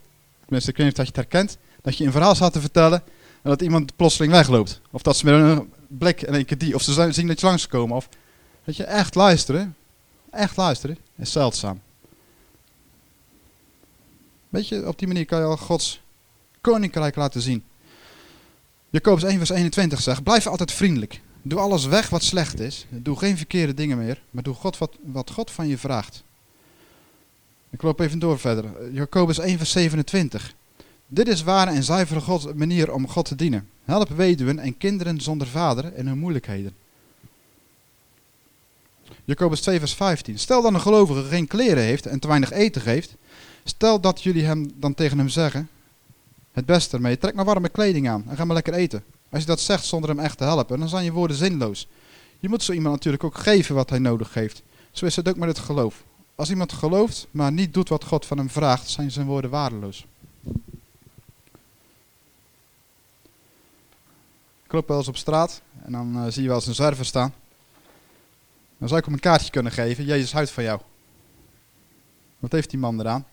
Tenminste, 0.53 0.83
ik 0.83 0.95
weet 0.95 0.99
of 0.99 1.15
je 1.15 1.21
het 1.21 1.31
herkent. 1.31 1.57
Dat 1.81 1.97
je 1.97 2.05
een 2.05 2.11
verhaal 2.11 2.35
staat 2.35 2.53
te 2.53 2.61
vertellen 2.61 3.03
en 3.41 3.49
dat 3.49 3.61
iemand 3.61 3.95
plotseling 3.95 4.33
wegloopt. 4.33 4.81
Of 4.91 5.01
dat 5.01 5.17
ze 5.17 5.25
met 5.25 5.33
een 5.33 5.73
blik 5.87 6.21
in 6.21 6.33
één 6.33 6.45
keer 6.45 6.57
die. 6.57 6.75
Of 6.75 6.81
ze 6.81 7.11
zien 7.11 7.27
dat 7.27 7.39
je 7.39 7.45
langskomen. 7.45 7.95
Of 7.95 8.09
dat 8.63 8.75
je 8.75 8.83
echt 8.83 9.15
luisteren. 9.15 9.75
Echt 10.29 10.57
luisteren 10.57 10.97
is 11.15 11.31
zeldzaam. 11.31 11.81
Weet 14.49 14.67
je, 14.67 14.87
op 14.87 14.99
die 14.99 15.07
manier 15.07 15.25
kan 15.25 15.39
je 15.39 15.45
al 15.45 15.57
Gods 15.57 16.01
koninkrijk 16.61 17.15
laten 17.15 17.41
zien. 17.41 17.63
Jacobus 18.89 19.23
1 19.23 19.37
vers 19.37 19.49
21 19.49 20.01
zegt, 20.01 20.23
blijf 20.23 20.47
altijd 20.47 20.71
vriendelijk. 20.71 21.21
Doe 21.41 21.59
alles 21.59 21.85
weg 21.85 22.09
wat 22.09 22.23
slecht 22.23 22.59
is. 22.59 22.85
Doe 22.89 23.17
geen 23.17 23.37
verkeerde 23.37 23.73
dingen 23.73 23.97
meer, 23.97 24.21
maar 24.31 24.43
doe 24.43 24.55
God 24.55 24.77
wat, 24.77 24.97
wat 25.03 25.31
God 25.31 25.51
van 25.51 25.67
je 25.67 25.77
vraagt. 25.77 26.23
Ik 27.73 27.81
loop 27.81 27.99
even 27.99 28.19
door 28.19 28.39
verder. 28.39 28.93
Jacobus 28.93 29.39
1 29.39 29.57
vers 29.57 29.71
27. 29.71 30.53
Dit 31.07 31.27
is 31.27 31.43
ware 31.43 31.71
en 31.71 31.83
zuivere 31.83 32.19
God, 32.19 32.55
manier 32.55 32.93
om 32.93 33.07
God 33.07 33.25
te 33.25 33.35
dienen. 33.35 33.67
Help 33.85 34.09
weduwen 34.09 34.59
en 34.59 34.77
kinderen 34.77 35.21
zonder 35.21 35.47
vader 35.47 35.95
in 35.95 36.07
hun 36.07 36.17
moeilijkheden. 36.17 36.73
Jacobus 39.25 39.61
2 39.61 39.79
vers 39.79 39.93
15. 39.93 40.39
Stel 40.39 40.61
dan 40.61 40.73
een 40.73 40.81
gelovige 40.81 41.23
geen 41.23 41.47
kleren 41.47 41.83
heeft 41.83 42.05
en 42.05 42.19
te 42.19 42.27
weinig 42.27 42.51
eten 42.51 42.81
geeft. 42.81 43.15
Stel 43.63 43.99
dat 43.99 44.23
jullie 44.23 44.43
hem 44.43 44.71
dan 44.75 44.93
tegen 44.93 45.17
hem 45.17 45.29
zeggen, 45.29 45.69
het 46.51 46.65
beste 46.65 46.95
ermee, 46.95 47.17
trek 47.17 47.33
maar 47.33 47.45
warme 47.45 47.69
kleding 47.69 48.09
aan 48.09 48.23
en 48.27 48.35
ga 48.35 48.45
maar 48.45 48.55
lekker 48.55 48.73
eten. 48.73 49.03
Als 49.29 49.41
je 49.41 49.47
dat 49.47 49.59
zegt 49.59 49.85
zonder 49.85 50.09
hem 50.09 50.19
echt 50.19 50.37
te 50.37 50.43
helpen, 50.43 50.79
dan 50.79 50.89
zijn 50.89 51.03
je 51.03 51.11
woorden 51.11 51.37
zinloos. 51.37 51.87
Je 52.39 52.49
moet 52.49 52.63
zo 52.63 52.71
iemand 52.71 52.95
natuurlijk 52.95 53.23
ook 53.23 53.37
geven 53.37 53.75
wat 53.75 53.89
hij 53.89 53.99
nodig 53.99 54.33
heeft. 54.33 54.61
Zo 54.91 55.05
is 55.05 55.15
het 55.15 55.29
ook 55.29 55.37
met 55.37 55.49
het 55.49 55.59
geloof. 55.59 56.03
Als 56.35 56.49
iemand 56.49 56.73
gelooft, 56.73 57.27
maar 57.31 57.51
niet 57.51 57.73
doet 57.73 57.89
wat 57.89 58.03
God 58.03 58.25
van 58.25 58.37
hem 58.37 58.49
vraagt, 58.49 58.89
zijn 58.89 59.11
zijn 59.11 59.25
woorden 59.25 59.49
waardeloos. 59.49 60.05
Ik 64.63 64.71
loop 64.79 64.87
wel 64.87 64.97
eens 64.97 65.07
op 65.07 65.17
straat 65.17 65.61
en 65.83 65.91
dan 65.91 66.17
uh, 66.17 66.31
zie 66.31 66.41
je 66.41 66.47
wel 66.47 66.57
eens 66.57 66.67
een 66.67 66.75
zwerver 66.75 67.05
staan. 67.05 67.33
Dan 68.77 68.87
zou 68.87 68.99
ik 68.99 69.05
hem 69.05 69.13
een 69.13 69.19
kaartje 69.19 69.51
kunnen 69.51 69.71
geven. 69.71 70.05
Jezus 70.05 70.33
houdt 70.33 70.51
van 70.51 70.63
jou. 70.63 70.81
Wat 72.39 72.51
heeft 72.51 72.69
die 72.69 72.79
man 72.79 72.99
eraan? 72.99 73.25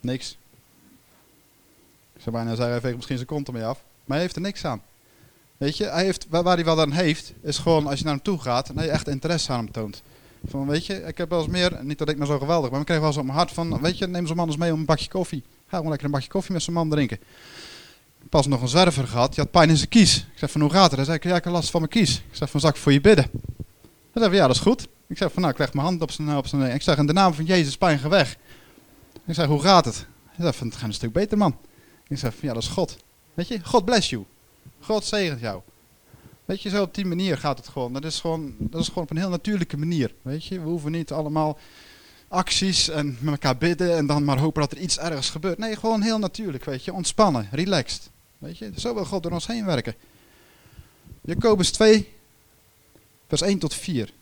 Niks. 0.00 0.36
Ik 2.12 2.22
zou 2.22 2.36
bijna 2.36 2.50
zeggen, 2.50 2.70
hij 2.70 2.80
veegt 2.80 2.94
misschien 2.94 3.16
zijn 3.16 3.28
kont 3.28 3.46
ermee 3.46 3.64
af. 3.64 3.82
Maar 4.04 4.16
hij 4.16 4.20
heeft 4.20 4.36
er 4.36 4.42
niks 4.42 4.64
aan. 4.64 4.82
Weet 5.56 5.76
je, 5.76 5.84
hij 5.84 6.04
heeft, 6.04 6.26
waar, 6.28 6.44
hij 6.44 6.64
wel 6.64 6.80
aan 6.80 6.92
heeft, 6.92 7.32
is 7.40 7.58
gewoon 7.58 7.86
als 7.86 7.98
je 7.98 8.04
naar 8.04 8.14
hem 8.14 8.22
toe 8.22 8.40
gaat 8.40 8.68
en 8.68 8.78
hij 8.78 8.88
echt 8.88 9.08
interesse 9.08 9.52
aan 9.52 9.58
hem 9.58 9.72
toont. 9.72 10.02
Van, 10.46 10.66
weet 10.66 10.86
je, 10.86 10.94
ik 10.94 11.18
heb 11.18 11.30
wel 11.30 11.38
eens 11.38 11.48
meer, 11.48 11.78
niet 11.82 11.98
dat 11.98 12.08
ik 12.08 12.16
nou 12.16 12.30
zo 12.30 12.38
geweldig 12.38 12.70
maar 12.70 12.80
ik 12.80 12.86
kreeg 12.86 12.98
wel 12.98 13.06
eens 13.06 13.16
op 13.16 13.24
mijn 13.24 13.36
hart 13.36 13.52
van, 13.52 13.80
weet 13.80 13.98
je, 13.98 14.06
neem 14.06 14.26
zo'n 14.26 14.36
man 14.36 14.46
eens 14.46 14.56
mee 14.56 14.72
om 14.72 14.78
een 14.78 14.84
bakje 14.84 15.08
koffie. 15.08 15.42
Ga 15.66 15.76
gewoon 15.76 15.88
lekker 15.88 16.06
een 16.06 16.12
bakje 16.12 16.28
koffie 16.28 16.52
met 16.52 16.62
zo'n 16.62 16.74
man 16.74 16.90
drinken. 16.90 17.18
Pas 18.28 18.46
nog 18.46 18.62
een 18.62 18.68
zwerver 18.68 19.06
gehad, 19.06 19.34
die 19.34 19.42
had 19.42 19.50
pijn 19.52 19.68
in 19.68 19.76
zijn 19.76 19.88
kies. 19.88 20.16
Ik 20.16 20.38
zeg 20.38 20.50
van, 20.50 20.60
hoe 20.60 20.70
gaat 20.70 20.84
het? 20.84 20.96
Hij 20.96 21.04
zei, 21.04 21.16
ik 21.16 21.44
heb 21.44 21.44
last 21.44 21.70
van 21.70 21.80
mijn 21.80 21.92
kies. 21.92 22.16
Ik 22.16 22.36
zeg 22.36 22.50
van, 22.50 22.60
zal 22.60 22.70
ik 22.70 22.76
voor 22.76 22.92
je 22.92 23.00
bidden? 23.00 23.30
Hij 24.12 24.22
zei 24.22 24.24
van, 24.24 24.34
ja, 24.34 24.46
dat 24.46 24.56
is 24.56 24.62
goed. 24.62 24.88
Ik 25.06 25.18
zeg 25.18 25.32
van, 25.32 25.42
nou, 25.42 25.54
ik 25.54 25.58
leg 25.58 25.72
mijn 25.72 25.86
hand 25.86 26.02
op 26.02 26.10
zijn, 26.10 26.36
op 26.36 26.46
zijn, 26.46 26.74
ik 26.74 26.82
zeg, 26.82 26.96
in 26.96 27.06
de 27.06 27.12
naam 27.12 27.34
van 27.34 27.44
Jezus, 27.44 27.76
pijn, 27.76 27.98
ga 27.98 28.08
weg. 28.08 28.36
Ik 29.26 29.34
zeg, 29.34 29.46
hoe 29.46 29.60
gaat 29.60 29.84
het? 29.84 30.06
Hij 30.26 30.36
zei 30.44 30.52
van, 30.52 30.66
het 30.66 30.76
gaat 30.76 30.88
een 30.88 30.94
stuk 30.94 31.12
beter, 31.12 31.38
man. 31.38 31.56
Ik 32.08 32.18
zeg 32.18 32.34
van, 32.34 32.48
ja, 32.48 32.54
dat 32.54 32.62
is 32.62 32.68
God. 32.68 32.96
Weet 33.34 33.48
je, 33.48 33.60
God 33.64 33.84
bless 33.84 34.10
you. 34.10 34.24
God 34.80 35.04
zegent 35.04 35.40
jou. 35.40 35.60
Weet 36.48 36.62
je, 36.62 36.68
zo 36.68 36.82
op 36.82 36.94
die 36.94 37.06
manier 37.06 37.38
gaat 37.38 37.58
het 37.58 37.68
gewoon. 37.68 37.92
Dat 37.92 38.04
is 38.04 38.20
gewoon, 38.20 38.54
dat 38.58 38.80
is 38.80 38.88
gewoon 38.88 39.04
op 39.04 39.10
een 39.10 39.16
heel 39.16 39.28
natuurlijke 39.28 39.76
manier. 39.76 40.14
Weet 40.22 40.44
je, 40.44 40.60
we 40.60 40.68
hoeven 40.68 40.92
niet 40.92 41.12
allemaal 41.12 41.58
acties 42.28 42.88
en 42.88 43.16
met 43.20 43.32
elkaar 43.32 43.56
bidden 43.56 43.96
en 43.96 44.06
dan 44.06 44.24
maar 44.24 44.38
hopen 44.38 44.60
dat 44.60 44.72
er 44.72 44.78
iets 44.78 44.98
ergens 44.98 45.30
gebeurt. 45.30 45.58
Nee, 45.58 45.76
gewoon 45.76 46.02
heel 46.02 46.18
natuurlijk, 46.18 46.64
weet 46.64 46.84
je. 46.84 46.92
Ontspannen, 46.92 47.48
relaxed. 47.50 48.10
Weet 48.38 48.58
je, 48.58 48.72
zo 48.76 48.94
wil 48.94 49.04
God 49.04 49.22
door 49.22 49.32
ons 49.32 49.46
heen 49.46 49.64
werken. 49.64 49.94
Jacobus 51.20 51.70
2, 51.70 52.08
vers 53.26 53.40
1 53.40 53.58
tot 53.58 53.74
4. 53.74 54.12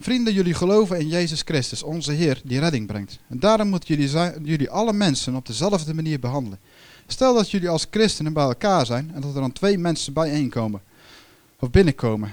Vrienden, 0.00 0.32
jullie 0.32 0.54
geloven 0.54 1.00
in 1.00 1.08
Jezus 1.08 1.42
Christus, 1.42 1.82
onze 1.82 2.12
Heer, 2.12 2.40
die 2.44 2.58
redding 2.58 2.86
brengt. 2.86 3.18
En 3.28 3.38
daarom 3.38 3.68
moeten 3.68 3.96
jullie, 3.96 4.40
jullie 4.42 4.70
alle 4.70 4.92
mensen 4.92 5.34
op 5.34 5.46
dezelfde 5.46 5.94
manier 5.94 6.20
behandelen. 6.20 6.58
Stel 7.06 7.34
dat 7.34 7.50
jullie 7.50 7.68
als 7.68 7.86
christenen 7.90 8.32
bij 8.32 8.44
elkaar 8.44 8.86
zijn 8.86 9.10
en 9.14 9.20
dat 9.20 9.34
er 9.34 9.40
dan 9.40 9.52
twee 9.52 9.78
mensen 9.78 10.12
bijeenkomen. 10.12 10.80
Of 11.58 11.70
binnenkomen. 11.70 12.32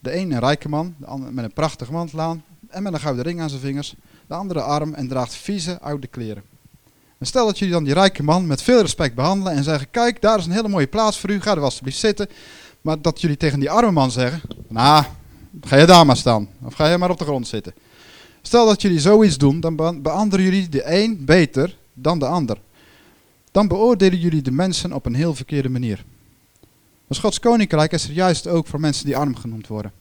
De 0.00 0.16
een 0.16 0.32
een 0.32 0.38
rijke 0.38 0.68
man, 0.68 0.94
de 0.98 1.06
ander 1.06 1.32
met 1.32 1.44
een 1.44 1.52
prachtige 1.52 1.92
mantelaan 1.92 2.44
en 2.68 2.82
met 2.82 2.92
een 2.92 3.00
gouden 3.00 3.24
ring 3.24 3.40
aan 3.40 3.48
zijn 3.48 3.60
vingers. 3.60 3.94
De 4.26 4.34
andere 4.34 4.60
arm 4.60 4.94
en 4.94 5.08
draagt 5.08 5.34
vieze 5.34 5.80
oude 5.80 6.06
kleren. 6.06 6.42
En 7.18 7.26
stel 7.26 7.46
dat 7.46 7.58
jullie 7.58 7.74
dan 7.74 7.84
die 7.84 7.94
rijke 7.94 8.22
man 8.22 8.46
met 8.46 8.62
veel 8.62 8.80
respect 8.80 9.14
behandelen 9.14 9.52
en 9.52 9.64
zeggen, 9.64 9.90
kijk, 9.90 10.20
daar 10.20 10.38
is 10.38 10.46
een 10.46 10.52
hele 10.52 10.68
mooie 10.68 10.86
plaats 10.86 11.18
voor 11.18 11.30
u, 11.30 11.40
ga 11.40 11.50
er 11.50 11.60
alsjeblieft 11.60 11.98
zitten. 11.98 12.28
Maar 12.80 13.00
dat 13.00 13.20
jullie 13.20 13.36
tegen 13.36 13.60
die 13.60 13.70
arme 13.70 13.90
man 13.90 14.10
zeggen, 14.10 14.40
nou, 14.68 15.04
ga 15.60 15.76
je 15.76 15.86
daar 15.86 16.06
maar 16.06 16.16
staan. 16.16 16.48
Of 16.62 16.74
ga 16.74 16.88
je 16.88 16.98
maar 16.98 17.10
op 17.10 17.18
de 17.18 17.24
grond 17.24 17.46
zitten. 17.46 17.74
Stel 18.42 18.66
dat 18.66 18.82
jullie 18.82 19.00
zoiets 19.00 19.38
doen, 19.38 19.60
dan 19.60 19.76
beantwoorden 19.76 20.42
jullie 20.42 20.68
de 20.68 20.92
een 20.94 21.24
beter 21.24 21.76
dan 21.92 22.18
de 22.18 22.26
ander 22.26 22.58
dan 23.54 23.68
beoordelen 23.68 24.18
jullie 24.18 24.42
de 24.42 24.50
mensen 24.50 24.92
op 24.92 25.06
een 25.06 25.14
heel 25.14 25.34
verkeerde 25.34 25.68
manier. 25.68 26.04
Dus 27.08 27.18
Gods 27.18 27.40
koninkrijk 27.40 27.92
is 27.92 28.04
er 28.04 28.12
juist 28.12 28.46
ook 28.46 28.66
voor 28.66 28.80
mensen 28.80 29.04
die 29.04 29.16
arm 29.16 29.36
genoemd 29.36 29.66
worden. 29.66 29.92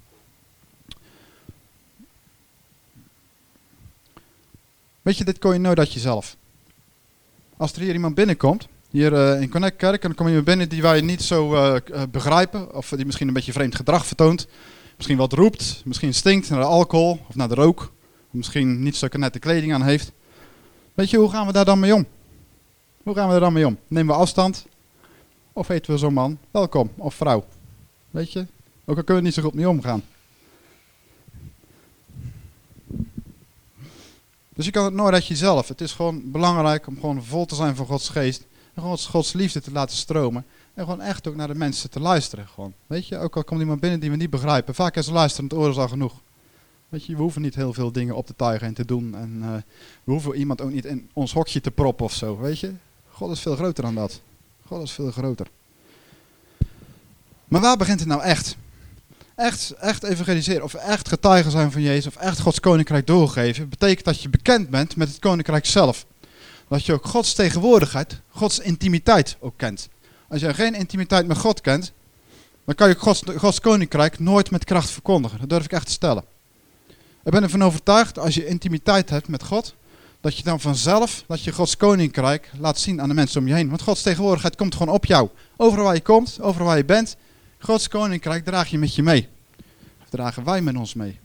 Weet 5.02 5.18
je, 5.18 5.24
dit 5.24 5.40
kon 5.40 5.54
je 5.54 5.60
nooit 5.60 5.80
uit 5.80 5.94
jezelf. 5.94 6.36
Als 7.58 7.74
er 7.74 7.82
hier 7.82 7.94
iemand 7.94 8.16
binnenkomt, 8.16 8.68
hier 8.90 9.14
uh, 9.14 9.42
in 9.42 9.50
Connect 9.50 9.76
Kerk, 9.76 10.02
en 10.04 10.08
dan 10.08 10.18
kom 10.18 10.28
je 10.28 10.44
binnen 10.44 10.70
die 10.70 10.82
wij 10.82 11.02
niet 11.02 11.22
zo 11.22 11.54
uh, 11.54 11.76
begrijpen, 12.12 12.76
of 12.76 12.90
die 12.90 13.06
misschien 13.06 13.28
een 13.28 13.34
beetje 13.34 13.52
vreemd 13.52 13.76
gedrag 13.76 14.06
vertoont, 14.06 14.48
misschien 14.96 15.18
wat 15.18 15.34
roept, 15.34 15.82
misschien 15.86 16.14
stinkt 16.14 16.50
naar 16.50 16.60
de 16.60 16.66
alcohol 16.66 17.20
of 17.28 17.36
naar 17.36 17.50
de 17.50 17.56
rook, 17.56 17.92
misschien 18.30 18.84
niet 18.84 18.96
zo 18.96 19.08
nette 19.12 19.40
kleding 19.40 19.74
aan 19.74 19.84
heeft. 19.84 20.12
Weet 20.94 21.10
je, 21.10 21.18
hoe 21.18 21.30
gaan 21.30 21.48
we 21.48 21.54
daar 21.54 21.66
dan 21.66 21.80
mee 21.80 21.96
om? 21.96 22.06
Hoe 23.04 23.16
gaan 23.16 23.28
we 23.28 23.34
er 23.34 23.40
dan 23.40 23.54
mee 23.54 23.68
om? 23.68 23.78
Nemen 23.88 24.16
we 24.16 24.22
afstand? 24.22 24.66
Of 25.54 25.68
heten 25.68 25.92
we 25.92 25.98
zo'n 25.98 26.14
man 26.14 26.38
welkom 26.52 26.92
of 26.96 27.16
vrouw? 27.16 27.46
Weet 28.12 28.32
je? 28.32 28.46
Ook 28.86 28.98
al 28.98 29.04
kunnen 29.04 29.16
we 29.16 29.22
niet 29.22 29.34
zo 29.34 29.42
goed 29.42 29.54
mee 29.54 29.70
omgaan. 29.70 30.04
Dus 34.54 34.66
je 34.66 34.72
kan 34.72 34.84
het 34.86 34.94
nooit 34.94 35.14
uit 35.14 35.28
jezelf. 35.28 35.68
Het 35.68 35.82
is 35.82 35.92
gewoon 35.92 36.32
belangrijk 36.32 36.88
om 36.88 37.00
gewoon 37.00 37.24
vol 37.24 37.46
te 37.46 37.56
zijn 37.56 37.76
van 37.76 37.86
Gods 37.86 38.10
geest. 38.10 38.46
En 38.74 38.82
gewoon 38.82 38.98
Gods 38.98 39.34
liefde 39.34 39.62
te 39.62 39.72
laten 39.72 39.98
stromen. 39.98 40.46
En 40.74 40.84
gewoon 40.84 41.02
echt 41.02 41.28
ook 41.28 41.36
naar 41.36 41.48
de 41.48 41.56
mensen 41.56 41.90
te 41.90 42.00
luisteren. 42.00 42.48
Gewoon. 42.48 42.74
Weet 42.88 43.08
je, 43.08 43.18
ook 43.18 43.36
al 43.36 43.44
komt 43.44 43.60
iemand 43.60 43.80
binnen 43.80 44.00
die 44.00 44.10
we 44.10 44.16
niet 44.16 44.30
begrijpen. 44.30 44.76
Vaak 44.76 44.96
is 44.96 45.10
luisterend 45.10 45.54
oor 45.54 45.80
al 45.80 45.88
genoeg. 45.88 46.14
Weet 46.90 47.06
je, 47.06 47.16
we 47.16 47.22
hoeven 47.22 47.42
niet 47.42 47.56
heel 47.56 47.74
veel 47.74 47.92
dingen 47.92 48.16
op 48.16 48.26
te 48.26 48.36
tuigen 48.36 48.68
en 48.68 48.74
te 48.74 48.86
doen. 48.86 49.16
En 49.16 49.40
uh, 49.42 49.54
we 50.04 50.12
hoeven 50.12 50.36
iemand 50.36 50.62
ook 50.62 50.72
niet 50.72 50.86
in 50.86 51.10
ons 51.14 51.34
hokje 51.34 51.62
te 51.62 51.72
proppen 51.72 52.06
of 52.06 52.14
zo. 52.14 52.38
Weet 52.38 52.60
je, 52.60 52.74
God 53.24 53.32
is 53.32 53.40
veel 53.40 53.56
groter 53.56 53.84
dan 53.84 53.96
dat. 53.96 54.22
God 54.68 54.84
is 54.84 54.92
veel 54.92 55.12
groter. 55.12 55.48
Maar 57.48 57.62
waar 57.62 57.78
begint 57.78 58.00
het 58.00 58.08
nou 58.08 58.22
echt? 58.22 58.56
Echt, 59.36 59.72
echt 59.72 60.04
evangeliseren, 60.04 60.64
of 60.64 60.74
echt 60.74 61.08
getuigen 61.08 61.52
zijn 61.52 61.72
van 61.72 61.82
Jezus, 61.82 62.08
of 62.08 62.16
echt 62.16 62.40
Gods 62.40 62.60
koninkrijk 62.60 63.08
doorgeven, 63.08 63.70
betekent 63.70 64.06
dat 64.06 64.22
je 64.22 64.30
bekend 64.30 64.70
bent 64.70 64.96
met 64.96 65.08
het 65.08 65.20
koninkrijk 65.20 65.66
zelf. 65.66 66.06
Dat 66.68 66.86
je 66.86 66.94
ook 66.94 67.06
Gods 67.06 67.34
tegenwoordigheid, 67.34 68.22
Gods 68.30 68.60
intimiteit 68.60 69.38
ook 69.40 69.58
kent. 69.58 69.90
Als 70.30 70.42
je 70.42 70.54
geen 70.54 70.76
intimiteit 70.76 71.28
met 71.28 71.38
God 71.38 71.62
kent, 71.62 71.92
dan 72.66 72.76
kan 72.76 72.90
je 72.90 72.96
Gods, 72.96 73.24
Gods 73.38 73.60
koninkrijk 73.60 74.20
nooit 74.20 74.52
met 74.52 74.64
kracht 74.64 74.90
verkondigen. 74.90 75.40
Dat 75.40 75.50
durf 75.50 75.66
ik 75.66 75.72
echt 75.72 75.86
te 75.86 75.92
stellen. 75.92 76.24
Ik 77.24 77.32
ben 77.32 77.44
ervan 77.44 77.64
overtuigd, 77.64 78.20
als 78.20 78.36
je 78.36 78.48
intimiteit 78.48 79.10
hebt 79.10 79.28
met 79.28 79.44
God, 79.44 79.76
dat 80.24 80.38
je 80.38 80.44
dan 80.44 80.60
vanzelf, 80.60 81.24
dat 81.28 81.44
je 81.44 81.52
Gods 81.52 81.78
koninkrijk 81.78 82.52
laat 82.60 82.80
zien 82.80 83.02
aan 83.02 83.08
de 83.08 83.14
mensen 83.14 83.42
om 83.42 83.48
je 83.48 83.54
heen. 83.54 83.70
Want 83.70 83.82
Gods 83.82 84.02
tegenwoordigheid 84.02 84.56
komt 84.56 84.76
gewoon 84.76 84.94
op 84.94 85.06
jou. 85.06 85.30
Overal 85.56 85.86
waar 85.86 85.94
je 85.94 86.02
komt, 86.02 86.38
overal 86.42 86.68
waar 86.68 86.78
je 86.78 86.86
bent, 86.86 87.16
Gods 87.60 87.88
koninkrijk 87.88 88.44
draag 88.44 88.68
je 88.68 88.78
met 88.78 88.96
je 88.96 89.04
mee. 89.04 89.28
Of 90.02 90.10
dragen 90.10 90.44
wij 90.44 90.62
met 90.62 90.76
ons 90.76 90.94
mee. 90.94 91.20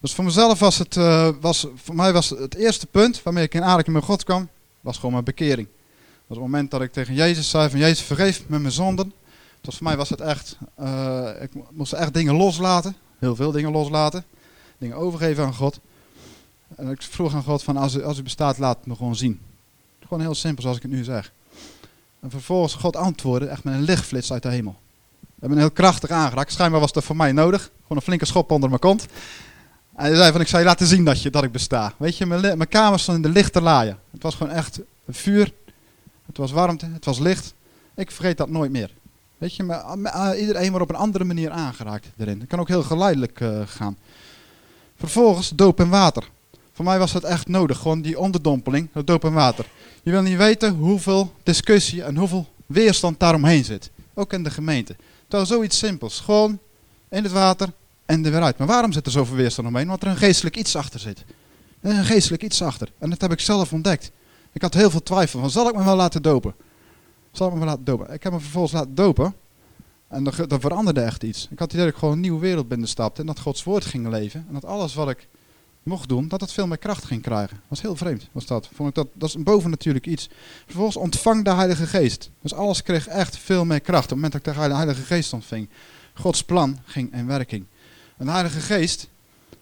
Dus 0.00 0.12
voor 0.12 0.24
mezelf 0.24 0.58
was 0.58 0.78
het, 0.78 0.96
uh, 0.96 1.28
was, 1.40 1.66
voor 1.74 1.94
mij 1.94 2.12
was 2.12 2.30
het 2.30 2.54
eerste 2.54 2.86
punt 2.86 3.22
waarmee 3.22 3.44
ik 3.44 3.54
in 3.54 3.64
aanraking 3.64 3.96
met 3.96 4.04
God 4.04 4.24
kwam, 4.24 4.48
was 4.80 4.96
gewoon 4.96 5.12
mijn 5.12 5.24
bekering. 5.24 5.68
Dat 5.68 6.26
was 6.26 6.38
het 6.38 6.46
moment 6.46 6.70
dat 6.70 6.82
ik 6.82 6.92
tegen 6.92 7.14
Jezus 7.14 7.50
zei 7.50 7.70
van 7.70 7.78
Jezus 7.78 8.00
vergeef 8.00 8.42
me 8.46 8.58
mijn 8.58 8.72
zonden. 8.72 9.12
Dus 9.60 9.76
voor 9.76 9.86
mij 9.86 9.96
was 9.96 10.08
het 10.08 10.20
echt, 10.20 10.56
uh, 10.80 11.28
ik 11.40 11.50
moest 11.70 11.92
echt 11.92 12.14
dingen 12.14 12.34
loslaten, 12.34 12.96
heel 13.18 13.36
veel 13.36 13.52
dingen 13.52 13.70
loslaten, 13.72 14.24
dingen 14.78 14.96
overgeven 14.96 15.44
aan 15.44 15.54
God. 15.54 15.80
En 16.76 16.90
ik 16.90 17.02
vroeg 17.02 17.34
aan 17.34 17.42
God 17.42 17.62
van 17.62 17.76
als 17.76 17.94
u, 17.94 18.04
als 18.04 18.18
u 18.18 18.22
bestaat, 18.22 18.58
laat 18.58 18.76
het 18.76 18.86
me 18.86 18.94
gewoon 18.94 19.16
zien. 19.16 19.40
Gewoon 20.02 20.20
heel 20.20 20.34
simpel 20.34 20.62
zoals 20.62 20.76
ik 20.76 20.82
het 20.82 20.92
nu 20.92 21.04
zeg. 21.04 21.32
En 22.20 22.30
vervolgens 22.30 22.74
God 22.74 22.96
antwoordde 22.96 23.48
echt 23.48 23.64
met 23.64 23.74
een 23.74 23.82
lichtflits 23.82 24.32
uit 24.32 24.42
de 24.42 24.48
hemel. 24.48 24.76
We 25.20 25.26
hebben 25.46 25.58
een 25.58 25.64
heel 25.64 25.74
krachtig 25.74 26.10
aangeraakt. 26.10 26.52
Schijnbaar 26.52 26.80
was 26.80 26.92
dat 26.92 27.04
voor 27.04 27.16
mij 27.16 27.32
nodig. 27.32 27.62
Gewoon 27.62 27.96
een 27.96 28.02
flinke 28.02 28.24
schop 28.24 28.50
onder 28.50 28.68
mijn 28.68 28.80
kont. 28.80 29.06
En 29.96 30.06
hij 30.06 30.14
zei 30.14 30.32
van 30.32 30.40
ik 30.40 30.48
zou 30.48 30.62
je 30.62 30.68
laten 30.68 30.86
zien 30.86 31.04
dat, 31.04 31.22
je, 31.22 31.30
dat 31.30 31.44
ik 31.44 31.52
besta. 31.52 31.94
Weet 31.96 32.16
je, 32.16 32.26
mijn, 32.26 32.40
mijn 32.40 32.68
kamer 32.68 32.98
stond 32.98 33.16
in 33.16 33.22
de 33.22 33.28
lichte 33.28 33.60
laaien. 33.60 33.98
Het 34.10 34.22
was 34.22 34.34
gewoon 34.34 34.52
echt 34.52 34.80
vuur. 35.08 35.52
Het 36.26 36.36
was 36.36 36.50
warmte. 36.50 36.86
Het 36.92 37.04
was 37.04 37.18
licht. 37.18 37.54
Ik 37.94 38.10
vergeet 38.10 38.36
dat 38.36 38.48
nooit 38.48 38.70
meer. 38.70 38.90
Weet 39.38 39.54
je, 39.54 39.62
maar, 39.62 40.38
iedereen 40.38 40.70
wordt 40.70 40.84
op 40.84 40.90
een 40.90 41.02
andere 41.02 41.24
manier 41.24 41.50
aangeraakt 41.50 42.06
erin. 42.16 42.40
Het 42.40 42.48
kan 42.48 42.60
ook 42.60 42.68
heel 42.68 42.82
geleidelijk 42.82 43.40
uh, 43.40 43.60
gaan. 43.66 43.96
Vervolgens 44.96 45.48
doop 45.48 45.80
en 45.80 45.88
water. 45.88 46.28
Voor 46.80 46.88
mij 46.88 46.98
was 46.98 47.12
dat 47.12 47.24
echt 47.24 47.48
nodig, 47.48 47.78
gewoon 47.78 48.02
die 48.02 48.18
onderdompeling, 48.18 48.88
dat 48.92 49.06
doop 49.06 49.24
en 49.24 49.32
water. 49.32 49.66
Je 50.02 50.10
wil 50.10 50.22
niet 50.22 50.36
weten 50.36 50.74
hoeveel 50.74 51.32
discussie 51.42 52.02
en 52.02 52.16
hoeveel 52.16 52.48
weerstand 52.66 53.20
daaromheen 53.20 53.64
zit. 53.64 53.90
Ook 54.14 54.32
in 54.32 54.42
de 54.42 54.50
gemeente. 54.50 54.96
Terwijl 55.28 55.46
zoiets 55.46 55.78
simpels, 55.78 56.20
gewoon 56.20 56.58
in 57.08 57.22
het 57.22 57.32
water 57.32 57.72
en 58.06 58.24
er 58.24 58.30
weer 58.30 58.42
uit. 58.42 58.58
Maar 58.58 58.66
waarom 58.66 58.92
zit 58.92 59.06
er 59.06 59.12
zoveel 59.12 59.36
weerstand 59.36 59.68
omheen? 59.68 59.86
Want 59.86 60.02
er 60.02 60.08
een 60.08 60.16
geestelijk 60.16 60.56
iets 60.56 60.76
achter 60.76 61.00
zit. 61.00 61.24
Er 61.80 61.98
een 61.98 62.04
geestelijk 62.04 62.42
iets 62.42 62.62
achter. 62.62 62.88
En 62.98 63.10
dat 63.10 63.20
heb 63.20 63.32
ik 63.32 63.40
zelf 63.40 63.72
ontdekt. 63.72 64.10
Ik 64.52 64.62
had 64.62 64.74
heel 64.74 64.90
veel 64.90 65.02
twijfel 65.02 65.40
van, 65.40 65.50
zal 65.50 65.68
ik 65.68 65.74
me 65.74 65.84
wel 65.84 65.96
laten 65.96 66.22
dopen? 66.22 66.54
Zal 67.32 67.46
ik 67.46 67.52
me 67.52 67.58
wel 67.58 67.68
laten 67.68 67.84
dopen? 67.84 68.12
Ik 68.12 68.22
heb 68.22 68.32
me 68.32 68.40
vervolgens 68.40 68.72
laten 68.72 68.94
dopen. 68.94 69.34
En 70.08 70.26
er 70.26 70.60
veranderde 70.60 71.00
echt 71.00 71.22
iets. 71.22 71.48
Ik 71.50 71.58
had 71.58 71.72
idee 71.72 71.84
dat 71.84 71.94
ik 71.94 71.98
gewoon 71.98 72.14
een 72.14 72.20
nieuwe 72.20 72.40
wereld 72.40 72.68
binnenstapte 72.68 73.20
en 73.20 73.26
dat 73.26 73.40
Gods 73.40 73.64
woord 73.64 73.84
ging 73.84 74.08
leven. 74.08 74.44
En 74.48 74.54
dat 74.54 74.64
alles 74.64 74.94
wat 74.94 75.10
ik 75.10 75.28
mocht 75.82 76.08
doen, 76.08 76.28
dat 76.28 76.40
het 76.40 76.52
veel 76.52 76.66
meer 76.66 76.78
kracht 76.78 77.04
ging 77.04 77.22
krijgen. 77.22 77.56
Dat 77.56 77.68
was 77.68 77.80
heel 77.80 77.96
vreemd, 77.96 78.28
was 78.32 78.46
dat. 78.46 78.68
Vond 78.74 78.88
ik 78.88 78.94
dat, 78.94 79.06
dat 79.12 79.28
is 79.28 79.34
een 79.34 79.42
bovennatuurlijk 79.42 80.06
iets. 80.06 80.28
Vervolgens 80.64 80.96
ontvang 80.96 81.44
de 81.44 81.54
Heilige 81.54 81.86
Geest. 81.86 82.30
Dus 82.40 82.54
alles 82.54 82.82
kreeg 82.82 83.06
echt 83.06 83.36
veel 83.36 83.64
meer 83.64 83.80
kracht. 83.80 84.04
Op 84.04 84.08
het 84.08 84.14
moment 84.14 84.32
dat 84.32 84.46
ik 84.46 84.68
de 84.68 84.74
Heilige 84.74 85.02
Geest 85.02 85.32
ontving. 85.32 85.68
Gods 86.14 86.44
plan 86.44 86.78
ging 86.84 87.14
in 87.14 87.26
werking. 87.26 87.64
En 88.16 88.26
de 88.26 88.32
Heilige 88.32 88.60
Geest, 88.60 89.08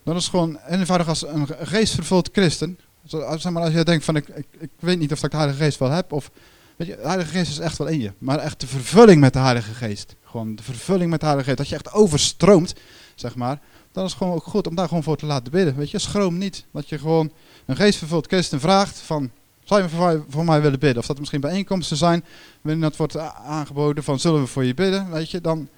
dat 0.02 0.16
is 0.16 0.28
gewoon 0.28 0.58
eenvoudig 0.68 1.08
als 1.08 1.26
een 1.26 1.48
geestvervuld 1.60 2.28
christen. 2.32 2.78
Zeg 3.04 3.50
maar, 3.50 3.62
als 3.62 3.72
je 3.72 3.84
denkt 3.84 4.04
van 4.04 4.16
ik, 4.16 4.28
ik, 4.28 4.46
ik 4.58 4.70
weet 4.78 4.98
niet 4.98 5.12
of 5.12 5.22
ik 5.22 5.30
de 5.30 5.36
Heilige 5.36 5.62
Geest 5.62 5.78
wel 5.78 5.90
heb. 5.90 6.12
Of, 6.12 6.30
weet 6.76 6.88
je, 6.88 6.96
de 6.96 7.06
Heilige 7.06 7.30
Geest 7.30 7.50
is 7.50 7.58
echt 7.58 7.78
wel 7.78 7.86
in 7.86 8.00
je. 8.00 8.12
Maar 8.18 8.38
echt 8.38 8.60
de 8.60 8.66
vervulling 8.66 9.20
met 9.20 9.32
de 9.32 9.38
Heilige 9.38 9.74
Geest. 9.74 10.14
Gewoon 10.24 10.56
de 10.56 10.62
vervulling 10.62 11.10
met 11.10 11.20
de 11.20 11.26
Heilige 11.26 11.50
Geest. 11.50 11.62
Dat 11.62 11.68
je 11.68 11.84
echt 11.84 11.94
overstroomt, 11.94 12.74
zeg 13.14 13.34
maar 13.34 13.60
dan 13.92 14.04
is 14.04 14.10
het 14.10 14.18
gewoon 14.18 14.34
ook 14.34 14.44
goed 14.44 14.66
om 14.66 14.74
daar 14.74 14.88
gewoon 14.88 15.02
voor 15.02 15.16
te 15.16 15.26
laten 15.26 15.52
bidden. 15.52 15.76
Weet 15.76 15.90
je, 15.90 15.98
schroom 15.98 16.38
niet. 16.38 16.64
Dat 16.72 16.88
je 16.88 16.98
gewoon 16.98 17.32
een 17.66 17.76
geestvervuld 17.76 18.26
christen 18.26 18.60
vraagt 18.60 18.98
van, 18.98 19.30
zou 19.64 19.82
je 19.82 20.22
voor, 20.28 20.44
mij 20.44 20.60
willen 20.60 20.78
bidden? 20.78 20.98
Of 20.98 21.06
dat 21.06 21.18
misschien 21.18 21.40
bijeenkomsten 21.40 21.96
zijn, 21.96 22.24
waarin 22.60 22.82
dat 22.82 22.96
wordt 22.96 23.16
aangeboden 23.44 24.04
van, 24.04 24.18
zullen 24.18 24.40
we 24.40 24.46
voor 24.46 24.64
je 24.64 24.74
bidden? 24.74 25.10
Weet 25.10 25.30
je, 25.30 25.40
dan 25.40 25.68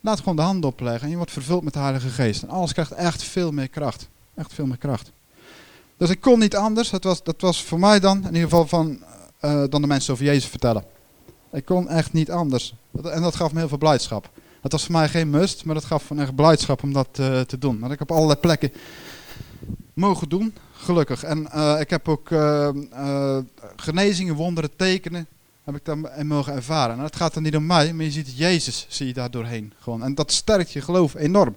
laat 0.00 0.18
gewoon 0.18 0.36
de 0.36 0.42
hand 0.42 0.64
opleggen 0.64 1.02
en 1.02 1.10
je 1.10 1.16
wordt 1.16 1.32
vervuld 1.32 1.62
met 1.62 1.72
de 1.72 1.78
Heilige 1.78 2.08
Geest. 2.08 2.42
En 2.42 2.48
alles 2.48 2.72
krijgt 2.72 2.92
echt 2.92 3.22
veel 3.22 3.50
meer 3.50 3.68
kracht. 3.68 4.08
Echt 4.34 4.54
veel 4.54 4.66
meer 4.66 4.78
kracht. 4.78 5.12
Dus 5.96 6.10
ik 6.10 6.20
kon 6.20 6.38
niet 6.38 6.56
anders. 6.56 6.90
Dat 6.90 7.04
was, 7.04 7.22
dat 7.22 7.40
was 7.40 7.64
voor 7.64 7.78
mij 7.78 8.00
dan, 8.00 8.16
in 8.18 8.34
ieder 8.34 8.48
geval 8.48 8.66
van, 8.66 8.98
uh, 9.40 9.64
dan 9.68 9.80
de 9.80 9.86
mensen 9.86 10.12
over 10.12 10.24
Jezus 10.24 10.50
vertellen. 10.50 10.84
Ik 11.52 11.64
kon 11.64 11.88
echt 11.88 12.12
niet 12.12 12.30
anders. 12.30 12.74
En 13.02 13.22
dat 13.22 13.36
gaf 13.36 13.52
me 13.52 13.58
heel 13.58 13.68
veel 13.68 13.78
blijdschap. 13.78 14.30
Het 14.60 14.72
was 14.72 14.84
voor 14.84 14.92
mij 14.92 15.08
geen 15.08 15.30
must, 15.30 15.64
maar 15.64 15.74
dat 15.74 15.84
gaf 15.84 16.04
van 16.04 16.20
echt 16.20 16.34
blijdschap 16.34 16.82
om 16.82 16.92
dat 16.92 17.18
uh, 17.20 17.40
te 17.40 17.58
doen. 17.58 17.80
Dat 17.80 17.90
ik 17.90 18.00
op 18.00 18.12
allerlei 18.12 18.38
plekken 18.38 18.72
mogen 19.94 20.28
doen, 20.28 20.54
gelukkig. 20.72 21.24
En 21.24 21.48
uh, 21.54 21.76
ik 21.80 21.90
heb 21.90 22.08
ook 22.08 22.30
uh, 22.30 22.68
genezingen, 23.76 24.34
wonderen, 24.34 24.76
tekenen, 24.76 25.26
heb 25.64 25.76
ik 25.76 25.84
daarin 25.84 26.26
mogen 26.26 26.52
ervaren. 26.52 26.96
En 26.96 27.02
het 27.02 27.16
gaat 27.16 27.34
dan 27.34 27.42
niet 27.42 27.56
om 27.56 27.66
mij, 27.66 27.92
maar 27.92 28.04
je 28.04 28.10
ziet 28.10 28.36
Jezus, 28.36 28.86
zie 28.88 29.06
je 29.06 29.12
daar 29.12 29.30
doorheen. 29.30 29.72
Gewoon. 29.78 30.02
En 30.02 30.14
dat 30.14 30.32
sterkt 30.32 30.72
je 30.72 30.80
geloof 30.80 31.14
enorm. 31.14 31.56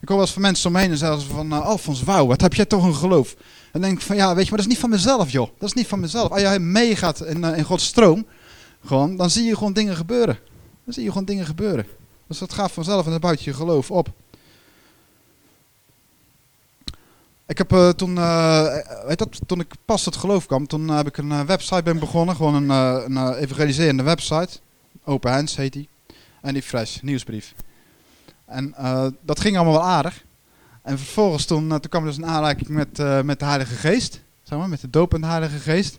Ik 0.00 0.08
hoor 0.08 0.16
wel 0.16 0.26
eens 0.26 0.34
van 0.34 0.42
mensen 0.42 0.70
omheen 0.70 0.90
en 0.90 0.96
zeggen 0.96 1.20
van, 1.20 1.52
Alfons, 1.52 2.02
wauw, 2.02 2.26
wat 2.26 2.40
heb 2.40 2.54
jij 2.54 2.64
toch 2.64 2.84
een 2.84 2.94
geloof. 2.94 3.36
En 3.72 3.80
denk 3.80 3.98
ik 3.98 4.04
van, 4.04 4.16
ja, 4.16 4.34
weet 4.34 4.44
je, 4.44 4.50
maar 4.50 4.58
dat 4.58 4.66
is 4.66 4.72
niet 4.72 4.82
van 4.82 4.90
mezelf, 4.90 5.30
joh. 5.30 5.48
Dat 5.58 5.68
is 5.68 5.74
niet 5.74 5.86
van 5.86 6.00
mezelf. 6.00 6.30
Als 6.30 6.40
jij 6.40 6.58
meegaat 6.58 7.24
in, 7.24 7.44
in 7.44 7.64
Gods 7.64 7.84
stroom, 7.84 8.26
gewoon, 8.84 9.16
dan 9.16 9.30
zie 9.30 9.44
je 9.44 9.54
gewoon 9.56 9.72
dingen 9.72 9.96
gebeuren. 9.96 10.38
Dan 10.84 10.94
zie 10.94 11.02
je 11.02 11.08
gewoon 11.10 11.24
dingen 11.24 11.46
gebeuren. 11.46 11.86
Dus 12.26 12.38
dat 12.38 12.52
gaat 12.52 12.72
vanzelf 12.72 13.04
en 13.04 13.10
dan 13.10 13.20
buit 13.20 13.42
je 13.42 13.54
geloof 13.54 13.90
op. 13.90 14.08
Ik 17.46 17.58
heb 17.58 17.72
uh, 17.72 17.88
toen, 17.88 18.16
uh, 18.16 18.76
weet 19.06 19.18
dat, 19.18 19.40
toen 19.46 19.60
ik 19.60 19.74
pas 19.84 20.02
tot 20.02 20.16
geloof 20.16 20.46
kwam, 20.46 20.66
toen 20.66 20.88
heb 20.88 21.06
ik 21.06 21.16
een 21.16 21.46
website 21.46 21.82
ben 21.82 21.98
begonnen. 21.98 22.36
Gewoon 22.36 22.54
een, 22.54 22.68
een 22.70 23.34
evangeliserende 23.34 24.02
website. 24.02 24.58
Open 25.04 25.32
Hands 25.32 25.56
heet 25.56 25.72
die. 25.72 25.88
En 26.40 26.52
die 26.52 26.62
Fresh, 26.62 27.00
nieuwsbrief. 27.00 27.54
En 28.44 28.74
dat 29.20 29.40
ging 29.40 29.56
allemaal 29.56 29.74
wel 29.74 29.84
aardig. 29.84 30.24
En 30.82 30.98
vervolgens 30.98 31.44
toen, 31.44 31.68
toen 31.68 31.80
kwam 31.80 32.04
dus 32.04 32.16
een 32.16 32.26
aanraking 32.26 32.68
met, 32.68 33.24
met 33.24 33.38
de 33.38 33.44
Heilige 33.44 33.74
Geest. 33.74 34.20
Zeg 34.42 34.58
maar, 34.58 34.68
met 34.68 34.80
de 34.80 34.90
doop 34.90 35.14
en 35.14 35.20
de 35.20 35.26
Heilige 35.26 35.58
Geest. 35.58 35.98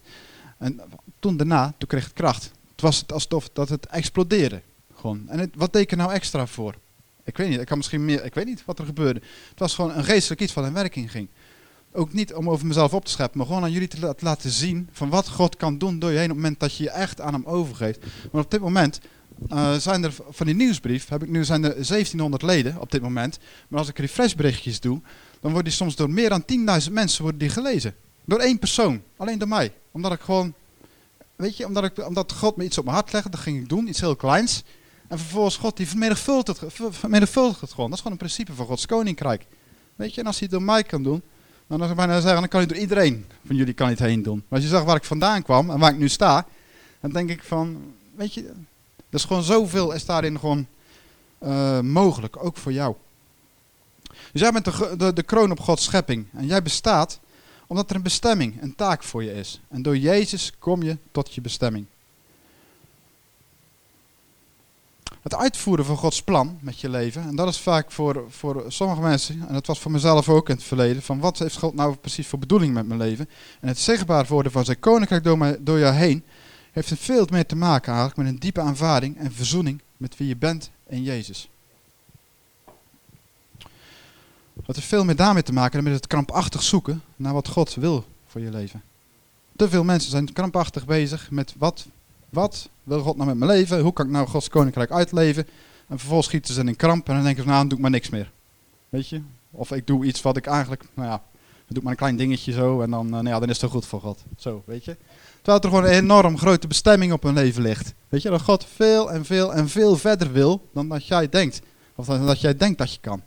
En 0.58 0.82
toen 1.20 1.38
daarna, 1.38 1.74
toen 1.78 1.88
kreeg 1.88 2.04
het 2.04 2.14
kracht. 2.14 2.52
Het 2.72 2.82
was 2.82 3.04
alsof 3.08 3.50
dat 3.54 3.70
het 3.70 3.86
explodeerde. 3.86 4.62
Gewoon. 5.00 5.30
En 5.30 5.52
wat 5.56 5.74
deed 5.74 5.82
ik 5.82 5.92
er 5.92 5.98
nou 5.98 6.12
extra 6.12 6.48
voor? 6.48 6.76
Ik 7.24 7.38
weet 7.38 7.50
niet, 7.50 7.60
ik 7.60 7.66
kan 7.66 7.78
misschien 7.78 8.06
meer, 8.06 8.26
ik 8.26 8.34
weet 8.34 8.46
niet 8.46 8.66
wat 8.66 8.80
er 8.80 8.86
gebeurde. 8.86 9.22
Het 9.50 9.60
was 9.60 9.76
gewoon 9.76 9.96
een 9.96 10.04
geestelijk 10.04 10.42
iets 10.42 10.54
wat 10.54 10.66
in 10.66 10.74
werking 10.74 11.12
ging. 11.12 11.28
Ook 11.92 12.14
niet 12.14 12.34
om 12.34 12.50
over 12.50 12.68
mezelf 12.68 12.94
op 12.94 13.06
te 13.06 13.12
scheppen, 13.12 13.38
maar 13.38 13.48
gewoon 13.48 13.64
aan 13.64 13.72
jullie 13.72 13.88
te 13.88 14.16
laten 14.20 14.50
zien 14.50 14.90
van 14.92 15.10
wat 15.10 15.30
God 15.30 15.56
kan 15.56 15.78
doen 15.78 16.00
door 16.00 16.12
je 16.12 16.18
heen 16.18 16.30
op 16.30 16.36
het 16.36 16.44
moment 16.44 16.60
dat 16.60 16.76
je 16.76 16.84
je 16.84 16.90
echt 16.90 17.22
aan 17.22 17.34
hem 17.34 17.46
overgeeft. 17.46 18.00
Maar 18.32 18.42
op 18.42 18.52
dit 18.52 18.62
moment 18.62 19.00
uh, 19.54 19.74
zijn 19.74 20.04
er 20.04 20.14
van 20.30 20.46
die 20.46 20.56
nieuwsbrief, 20.56 21.08
heb 21.08 21.24
ik 21.24 21.30
nu 21.30 21.46
zijn 21.46 21.64
er 21.64 21.74
1700 21.74 22.42
leden 22.42 22.80
op 22.80 22.92
dit 22.92 23.02
moment. 23.02 23.40
Maar 23.68 23.80
als 23.80 23.90
ik 23.90 24.00
refreshberichtjes 24.00 24.80
doe, 24.80 25.02
dan 25.40 25.52
worden 25.52 25.64
die 25.64 25.74
soms 25.74 25.96
door 25.96 26.10
meer 26.10 26.30
dan 26.30 26.44
10.000 26.86 26.92
mensen 26.92 27.22
worden 27.22 27.40
die 27.40 27.50
gelezen. 27.50 27.96
Door 28.26 28.40
één 28.40 28.60
persoon, 28.60 29.02
alleen 29.18 29.38
door 29.38 29.48
mij. 29.48 29.74
Omdat 29.92 30.12
ik 30.12 30.20
gewoon, 30.20 30.54
weet 31.36 31.58
je, 31.58 31.66
omdat, 31.66 31.84
ik, 31.84 32.08
omdat 32.08 32.32
God 32.32 32.56
me 32.56 32.64
iets 32.64 32.78
op 32.78 32.84
mijn 32.84 32.96
hart 32.96 33.12
legde, 33.12 33.30
dat 33.30 33.40
ging 33.40 33.62
ik 33.62 33.70
doen, 33.70 33.88
iets 33.88 34.00
heel 34.00 34.16
kleins. 34.16 34.64
En 35.08 35.20
vervolgens 35.20 35.58
God 35.58 35.78
die 35.78 35.88
vermenigvuldigt 35.88 36.60
het, 36.60 36.74
vermenigvuldigt 36.90 37.62
het 37.62 37.70
gewoon. 37.70 37.86
Dat 37.90 37.98
is 37.98 38.04
gewoon 38.04 38.12
een 38.12 38.26
principe 38.28 38.54
van 38.54 38.66
Gods 38.66 38.86
koninkrijk. 38.86 39.46
Weet 39.96 40.14
je, 40.14 40.22
en 40.22 40.28
als 40.28 40.40
hij 40.40 40.48
het 40.52 40.58
door 40.58 40.68
mij 40.68 40.84
kan 40.84 41.04
doen, 41.04 41.22
dan 41.68 41.80
dan 41.80 42.48
kan 42.48 42.60
hij 42.60 42.66
door 42.66 42.78
iedereen 42.78 43.26
van 43.46 43.56
jullie 43.56 43.74
kan 43.74 43.90
het 43.90 44.00
heen 44.00 44.24
doen. 44.24 44.36
Maar 44.48 44.60
als 44.60 44.62
je 44.62 44.76
zag 44.76 44.84
waar 44.84 44.96
ik 44.96 45.04
vandaan 45.04 45.44
kwam 45.44 45.70
en 45.70 45.80
waar 45.80 45.92
ik 45.92 45.98
nu 45.98 46.10
sta, 46.10 46.48
dan 47.00 47.12
denk 47.12 47.30
ik 47.30 47.44
van, 47.44 47.94
weet 48.16 48.34
je, 48.34 48.42
er 49.10 49.16
is 49.16 49.24
gewoon 49.24 49.44
zoveel 49.44 49.92
is 49.92 50.06
daarin 50.06 50.40
gewoon 50.40 50.68
uh, 51.44 51.80
mogelijk, 51.80 52.44
ook 52.44 52.58
voor 52.58 52.72
jou. 52.72 52.96
Dus 54.32 54.42
jij 54.42 54.52
bent 54.52 54.66
de, 54.66 55.12
de 55.14 55.24
kroon 55.24 55.52
op 55.52 55.60
Gods 55.60 55.84
schepping 55.84 56.26
en 56.34 56.46
jij 56.46 56.62
bestaat 56.62 57.20
omdat 57.68 57.90
er 57.90 57.96
een 57.96 58.02
bestemming, 58.02 58.62
een 58.62 58.76
taak 58.76 59.04
voor 59.04 59.24
je 59.24 59.34
is. 59.34 59.62
En 59.68 59.82
door 59.82 59.98
Jezus 59.98 60.52
kom 60.60 60.84
je 60.84 60.98
tot 61.12 61.34
je 61.34 61.42
bestemming. 61.42 61.86
Het 65.30 65.40
uitvoeren 65.40 65.86
van 65.86 65.98
Gods 65.98 66.24
plan 66.24 66.58
met 66.62 66.80
je 66.80 66.90
leven. 66.90 67.22
En 67.22 67.36
dat 67.36 67.48
is 67.48 67.60
vaak 67.60 67.92
voor, 67.92 68.26
voor 68.30 68.64
sommige 68.68 69.02
mensen, 69.02 69.48
en 69.48 69.54
dat 69.54 69.68
was 69.68 69.80
voor 69.80 69.92
mezelf 69.92 70.30
ook 70.30 70.50
in 70.50 70.56
het 70.56 70.64
verleden, 70.64 71.02
van 71.02 71.20
wat 71.20 71.40
heeft 71.40 71.58
God 71.58 71.74
nou 71.74 71.96
precies 71.96 72.28
voor 72.28 72.40
bedoeling 72.40 72.74
met 72.74 72.88
mijn 72.88 73.00
leven. 73.00 73.30
En 73.60 73.68
het 73.68 73.78
zichtbaar 73.80 74.26
worden 74.26 74.52
van 74.52 74.66
zijn 74.66 74.80
koninkrijk 74.80 75.24
door, 75.24 75.38
mij, 75.38 75.58
door 75.60 75.80
jou 75.80 75.94
heen, 75.94 76.24
heeft 76.72 76.90
er 76.90 76.98
veel 76.98 77.28
meer 77.30 77.46
te 77.46 77.56
maken 77.56 77.94
eigenlijk 77.94 78.18
met 78.18 78.28
een 78.28 78.40
diepe 78.40 78.62
aanvaarding 78.62 79.18
en 79.18 79.32
verzoening 79.32 79.82
met 79.98 80.18
wie 80.18 80.28
je 80.28 80.36
bent 80.36 80.70
in 80.88 81.04
Jezus. 81.04 81.50
Dat 84.66 84.76
heeft 84.76 84.88
veel 84.88 85.06
meer 85.06 85.16
daarmee 85.16 85.44
te 85.44 85.54
maken 85.54 85.74
dan 85.74 85.84
met 85.84 85.94
het 85.94 86.08
krampachtig 86.08 86.64
zoeken 86.64 87.02
naar 87.16 87.34
wat 87.34 87.48
God 87.48 87.74
wil 87.74 88.06
voor 88.28 88.42
je 88.42 88.50
leven. 88.50 88.84
Te 89.56 89.70
veel 89.70 89.84
mensen 89.84 90.12
zijn 90.12 90.34
krampachtig 90.34 90.86
bezig 90.86 91.32
met 91.32 91.54
wat 91.58 91.86
wat 92.30 92.70
wil 92.84 93.00
God 93.00 93.16
nou 93.16 93.28
met 93.28 93.38
mijn 93.38 93.52
leven? 93.52 93.80
Hoe 93.80 93.94
kan 93.94 94.06
ik 94.06 94.12
nou 94.12 94.28
Gods 94.28 94.50
koninkrijk 94.50 94.92
uitleven? 94.92 95.48
En 95.88 96.00
vervolgens 96.00 96.28
schieten 96.28 96.54
ze 96.54 96.64
in 96.64 96.76
kramp 96.76 97.08
en 97.08 97.16
dan 97.16 97.24
denken 97.24 97.44
ze, 97.44 97.50
nou, 97.50 97.60
dan 97.60 97.68
doe 97.68 97.78
ik 97.78 97.84
maar 97.84 97.94
niks 97.94 98.10
meer. 98.10 98.32
Weet 98.90 99.10
je? 99.10 99.22
Of 99.52 99.72
ik 99.72 99.88
doe 99.88 100.06
iets 100.06 100.22
wat 100.22 100.38
ik 100.38 100.46
eigenlijk, 100.46 100.84
nou 100.94 101.10
ja, 101.10 101.24
doe 101.68 101.84
maar 101.84 101.92
een 101.92 101.98
klein 101.98 102.16
dingetje 102.16 102.52
zo 102.52 102.82
en 102.82 102.90
dan, 102.90 103.06
uh, 103.06 103.12
nou 103.12 103.28
ja, 103.28 103.40
dan 103.40 103.50
is 103.50 103.62
het 103.62 103.72
goed 103.72 103.86
voor 103.86 104.02
God. 104.02 104.24
Zo, 104.38 104.64
weet 104.66 104.86
je? 104.86 104.96
Terwijl 105.36 105.64
er 105.64 105.70
gewoon 105.70 105.84
een 105.84 106.04
enorm 106.04 106.38
grote 106.38 106.68
bestemming 106.68 107.14
op 107.14 107.24
hun 107.24 107.34
leven 107.34 107.62
ligt. 107.62 107.94
Weet 108.10 108.22
je, 108.22 108.30
dat 108.30 108.42
God 108.42 108.66
veel 108.76 109.12
en 109.12 109.26
veel 109.26 109.54
en 109.54 109.70
veel 109.70 109.98
verder 109.98 110.32
wil 110.32 110.68
dan 110.74 110.88
dat 110.88 111.08
jij 111.08 111.30
denkt. 111.30 111.62
Of 111.96 112.06
dan 112.06 112.26
dat 112.26 112.42
jij 112.42 112.58
denkt 112.58 112.78
dat 112.78 112.94
je 112.94 113.00
kan. 113.00 113.22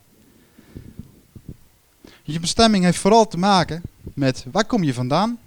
Je 2.22 2.40
bestemming 2.40 2.84
heeft 2.84 2.98
vooral 2.98 3.28
te 3.28 3.38
maken 3.38 3.82
met 4.14 4.44
waar 4.52 4.64
kom 4.64 4.82
je 4.82 4.94
vandaan? 4.94 5.38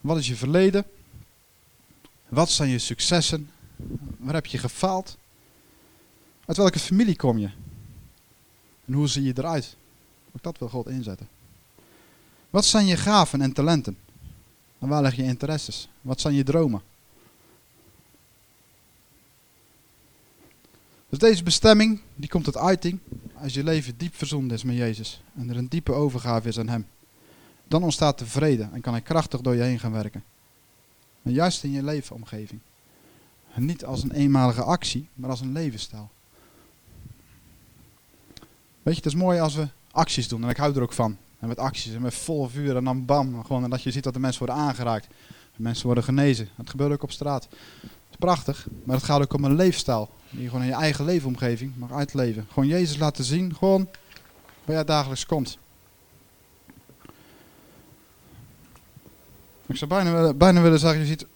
Wat 0.00 0.16
is 0.16 0.26
je 0.26 0.36
verleden? 0.36 0.84
Wat 2.30 2.50
zijn 2.50 2.68
je 2.68 2.78
successen? 2.78 3.50
Waar 4.18 4.34
heb 4.34 4.46
je 4.46 4.58
gefaald? 4.58 5.16
Uit 6.46 6.56
welke 6.56 6.78
familie 6.78 7.16
kom 7.16 7.38
je? 7.38 7.50
En 8.84 8.92
hoe 8.92 9.08
zie 9.08 9.22
je 9.22 9.32
eruit? 9.36 9.76
Ook 10.36 10.42
dat 10.42 10.58
wil 10.58 10.68
God 10.68 10.88
inzetten. 10.88 11.28
Wat 12.50 12.64
zijn 12.64 12.86
je 12.86 12.96
gaven 12.96 13.40
en 13.40 13.52
talenten? 13.52 13.98
En 14.78 14.88
waar 14.88 15.02
leg 15.02 15.14
je 15.14 15.22
interesses? 15.22 15.88
Wat 16.00 16.20
zijn 16.20 16.34
je 16.34 16.42
dromen? 16.42 16.82
Dus 21.08 21.18
deze 21.18 21.42
bestemming, 21.42 22.00
die 22.14 22.28
komt 22.28 22.44
tot 22.44 22.56
uiting 22.56 22.98
als 23.34 23.54
je 23.54 23.64
leven 23.64 23.96
diep 23.96 24.14
verzoend 24.14 24.52
is 24.52 24.62
met 24.62 24.76
Jezus. 24.76 25.22
En 25.36 25.50
er 25.50 25.56
een 25.56 25.68
diepe 25.68 25.92
overgave 25.92 26.48
is 26.48 26.58
aan 26.58 26.68
Hem. 26.68 26.86
Dan 27.68 27.82
ontstaat 27.82 28.18
de 28.18 28.26
vrede 28.26 28.68
en 28.72 28.80
kan 28.80 28.92
Hij 28.92 29.02
krachtig 29.02 29.40
door 29.40 29.54
je 29.54 29.62
heen 29.62 29.78
gaan 29.78 29.92
werken. 29.92 30.24
Maar 31.22 31.32
juist 31.32 31.64
in 31.64 31.70
je 31.70 31.82
leefomgeving. 31.82 32.60
En 33.54 33.64
niet 33.64 33.84
als 33.84 34.02
een 34.02 34.12
eenmalige 34.12 34.62
actie, 34.62 35.08
maar 35.14 35.30
als 35.30 35.40
een 35.40 35.52
levensstijl. 35.52 36.10
Weet 38.82 38.94
je, 38.94 39.02
het 39.02 39.12
is 39.12 39.14
mooi 39.14 39.40
als 39.40 39.54
we 39.54 39.68
acties 39.90 40.28
doen. 40.28 40.42
En 40.42 40.48
ik 40.48 40.56
hou 40.56 40.74
er 40.74 40.82
ook 40.82 40.92
van. 40.92 41.16
En 41.38 41.48
met 41.48 41.58
acties 41.58 41.94
en 41.94 42.02
met 42.02 42.14
vol 42.14 42.48
vuur 42.48 42.76
en 42.76 42.84
dan 42.84 43.04
bam. 43.04 43.44
Gewoon, 43.44 43.64
en 43.64 43.70
dat 43.70 43.82
je 43.82 43.90
ziet 43.90 44.04
dat 44.04 44.14
de 44.14 44.20
mensen 44.20 44.46
worden 44.46 44.64
aangeraakt. 44.64 45.06
Mensen 45.56 45.86
worden 45.86 46.04
genezen. 46.04 46.48
Dat 46.56 46.70
gebeurt 46.70 46.92
ook 46.92 47.02
op 47.02 47.10
straat. 47.10 47.48
Het 47.80 47.90
is 48.10 48.16
prachtig. 48.18 48.66
Maar 48.84 48.96
het 48.96 49.04
gaat 49.04 49.20
ook 49.20 49.32
om 49.32 49.44
een 49.44 49.54
leefstijl. 49.54 50.10
Die 50.30 50.42
je 50.42 50.48
gewoon 50.48 50.62
in 50.62 50.68
je 50.68 50.74
eigen 50.74 51.04
leefomgeving 51.04 51.76
mag 51.76 51.92
uitleven. 51.92 52.46
Gewoon 52.48 52.68
Jezus 52.68 52.96
laten 52.96 53.24
zien. 53.24 53.54
Gewoon 53.54 53.88
waar 54.64 54.74
jij 54.74 54.84
dagelijks 54.84 55.26
komt. 55.26 55.58
Ik 59.70 59.76
zou 59.76 59.90
bijna, 59.90 60.34
bijna 60.34 60.60
willen 60.60 60.78
zeggen, 60.78 61.00
je 61.00 61.06
ziet 61.06 61.26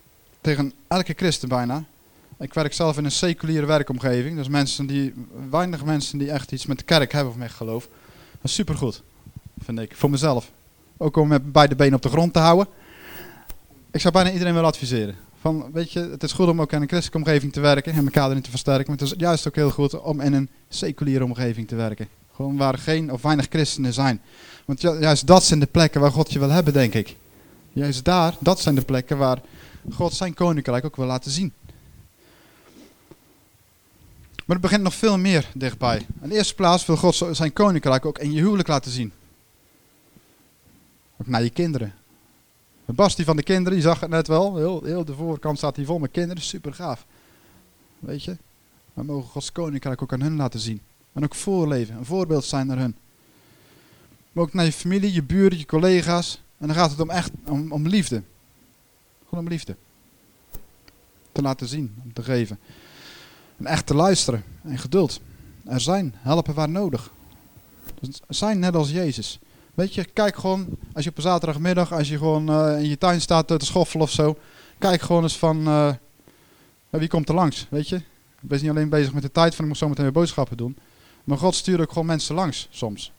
tegen 0.40 0.72
elke 0.88 1.12
christen 1.16 1.48
bijna. 1.48 1.84
Ik 2.38 2.54
werk 2.54 2.72
zelf 2.72 2.98
in 2.98 3.04
een 3.04 3.10
seculiere 3.10 3.66
werkomgeving. 3.66 4.36
Dus 4.36 4.48
mensen 4.48 4.86
die, 4.86 5.14
weinig 5.50 5.84
mensen 5.84 6.18
die 6.18 6.30
echt 6.30 6.52
iets 6.52 6.66
met 6.66 6.78
de 6.78 6.84
kerk 6.84 7.12
hebben 7.12 7.32
of 7.32 7.38
met 7.38 7.50
geloof. 7.50 7.88
Dat 8.30 8.42
is 8.42 8.54
supergoed. 8.54 9.02
vind 9.64 9.78
ik. 9.78 9.96
Voor 9.96 10.10
mezelf. 10.10 10.50
Ook 10.96 11.16
om 11.16 11.28
met 11.28 11.52
beide 11.52 11.76
benen 11.76 11.94
op 11.94 12.02
de 12.02 12.08
grond 12.08 12.32
te 12.32 12.38
houden. 12.38 12.66
Ik 13.90 14.00
zou 14.00 14.14
bijna 14.14 14.30
iedereen 14.30 14.54
willen 14.54 14.68
adviseren. 14.68 15.14
Van, 15.40 15.70
weet 15.72 15.92
je, 15.92 16.00
het 16.00 16.22
is 16.22 16.32
goed 16.32 16.48
om 16.48 16.60
ook 16.60 16.72
in 16.72 16.82
een 16.82 16.88
christelijke 16.88 17.28
omgeving 17.28 17.52
te 17.52 17.60
werken 17.60 17.92
en 17.92 18.04
elkaar 18.04 18.30
erin 18.30 18.42
te 18.42 18.50
versterken. 18.50 18.84
Maar 18.86 18.96
het 18.98 19.06
is 19.06 19.14
juist 19.16 19.46
ook 19.46 19.54
heel 19.54 19.70
goed 19.70 20.00
om 20.00 20.20
in 20.20 20.32
een 20.32 20.48
seculiere 20.68 21.24
omgeving 21.24 21.68
te 21.68 21.74
werken. 21.74 22.08
Gewoon 22.34 22.56
waar 22.56 22.78
geen 22.78 23.12
of 23.12 23.22
weinig 23.22 23.46
christenen 23.50 23.92
zijn. 23.92 24.20
Want 24.64 24.80
juist 24.80 25.26
dat 25.26 25.44
zijn 25.44 25.60
de 25.60 25.66
plekken 25.66 26.00
waar 26.00 26.10
God 26.10 26.32
je 26.32 26.38
wil 26.38 26.50
hebben, 26.50 26.72
denk 26.72 26.94
ik. 26.94 27.16
Juist 27.74 28.04
daar, 28.04 28.36
dat 28.40 28.60
zijn 28.60 28.74
de 28.74 28.84
plekken 28.84 29.18
waar 29.18 29.40
God 29.92 30.14
zijn 30.14 30.34
koninkrijk 30.34 30.84
ook 30.84 30.96
wil 30.96 31.06
laten 31.06 31.30
zien. 31.30 31.52
Maar 34.44 34.56
het 34.56 34.60
begint 34.60 34.82
nog 34.82 34.94
veel 34.94 35.18
meer 35.18 35.50
dichtbij. 35.54 36.06
In 36.22 36.28
de 36.28 36.34
eerste 36.34 36.54
plaats 36.54 36.86
wil 36.86 36.96
God 36.96 37.26
zijn 37.30 37.52
koninkrijk 37.52 38.06
ook 38.06 38.18
in 38.18 38.32
je 38.32 38.40
huwelijk 38.40 38.68
laten 38.68 38.90
zien. 38.90 39.12
Ook 41.16 41.26
naar 41.26 41.42
je 41.42 41.50
kinderen. 41.50 41.94
Basti 42.84 43.24
van 43.24 43.36
de 43.36 43.42
kinderen, 43.42 43.72
die 43.72 43.88
zag 43.88 44.00
het 44.00 44.10
net 44.10 44.26
wel. 44.26 44.56
Heel, 44.56 44.82
heel 44.84 45.04
de 45.04 45.14
voorkant 45.14 45.58
staat 45.58 45.76
hier 45.76 45.86
vol 45.86 45.98
met 45.98 46.10
kinderen. 46.10 46.42
Super 46.42 46.74
gaaf. 46.74 47.06
Weet 47.98 48.24
je? 48.24 48.36
We 48.92 49.02
mogen 49.02 49.30
Gods 49.30 49.52
koninkrijk 49.52 50.02
ook 50.02 50.12
aan 50.12 50.20
hun 50.20 50.36
laten 50.36 50.60
zien. 50.60 50.80
En 51.12 51.24
ook 51.24 51.34
voorleven. 51.34 51.96
Een 51.96 52.04
voorbeeld 52.04 52.44
zijn 52.44 52.66
naar 52.66 52.78
hun. 52.78 52.96
Maar 54.32 54.44
ook 54.44 54.52
naar 54.52 54.64
je 54.64 54.72
familie, 54.72 55.12
je 55.12 55.22
buren, 55.22 55.58
je 55.58 55.66
collega's. 55.66 56.40
En 56.64 56.70
dan 56.70 56.78
gaat 56.78 56.90
het 56.90 57.00
om 57.00 57.10
echt 57.10 57.30
om, 57.46 57.72
om 57.72 57.86
liefde. 57.86 58.22
Gewoon 59.28 59.44
om 59.44 59.50
liefde. 59.50 59.76
Te 61.32 61.42
laten 61.42 61.68
zien, 61.68 61.94
om 62.04 62.12
te 62.12 62.22
geven. 62.22 62.58
En 63.56 63.66
echt 63.66 63.86
te 63.86 63.94
luisteren 63.94 64.44
en 64.62 64.78
geduld. 64.78 65.20
Er 65.64 65.80
zijn, 65.80 66.14
helpen 66.18 66.54
waar 66.54 66.68
nodig. 66.68 67.12
Dus 68.00 68.20
zijn 68.28 68.58
net 68.58 68.74
als 68.74 68.90
Jezus. 68.90 69.38
Weet 69.74 69.94
je, 69.94 70.04
kijk 70.04 70.36
gewoon, 70.36 70.66
als 70.92 71.04
je 71.04 71.10
op 71.10 71.16
een 71.16 71.22
zaterdagmiddag, 71.22 71.92
als 71.92 72.08
je 72.08 72.18
gewoon 72.18 72.50
uh, 72.50 72.78
in 72.78 72.88
je 72.88 72.98
tuin 72.98 73.20
staat 73.20 73.48
te 73.48 73.56
schoffelen 73.58 74.02
of 74.02 74.10
zo. 74.10 74.38
Kijk 74.78 75.02
gewoon 75.02 75.22
eens 75.22 75.38
van, 75.38 75.68
uh, 75.68 75.94
wie 76.90 77.08
komt 77.08 77.28
er 77.28 77.34
langs, 77.34 77.66
weet 77.70 77.88
je. 77.88 77.96
Ik 77.96 78.48
ben 78.48 78.60
niet 78.60 78.70
alleen 78.70 78.88
bezig 78.88 79.12
met 79.12 79.22
de 79.22 79.32
tijd 79.32 79.54
van, 79.54 79.64
ik 79.64 79.70
moet 79.70 79.78
zo 79.78 79.88
meteen 79.88 80.04
weer 80.04 80.12
boodschappen 80.12 80.56
doen. 80.56 80.76
Maar 81.24 81.38
God 81.38 81.54
stuurt 81.54 81.80
ook 81.80 81.92
gewoon 81.92 82.06
mensen 82.06 82.34
langs, 82.34 82.68
soms. 82.70 83.12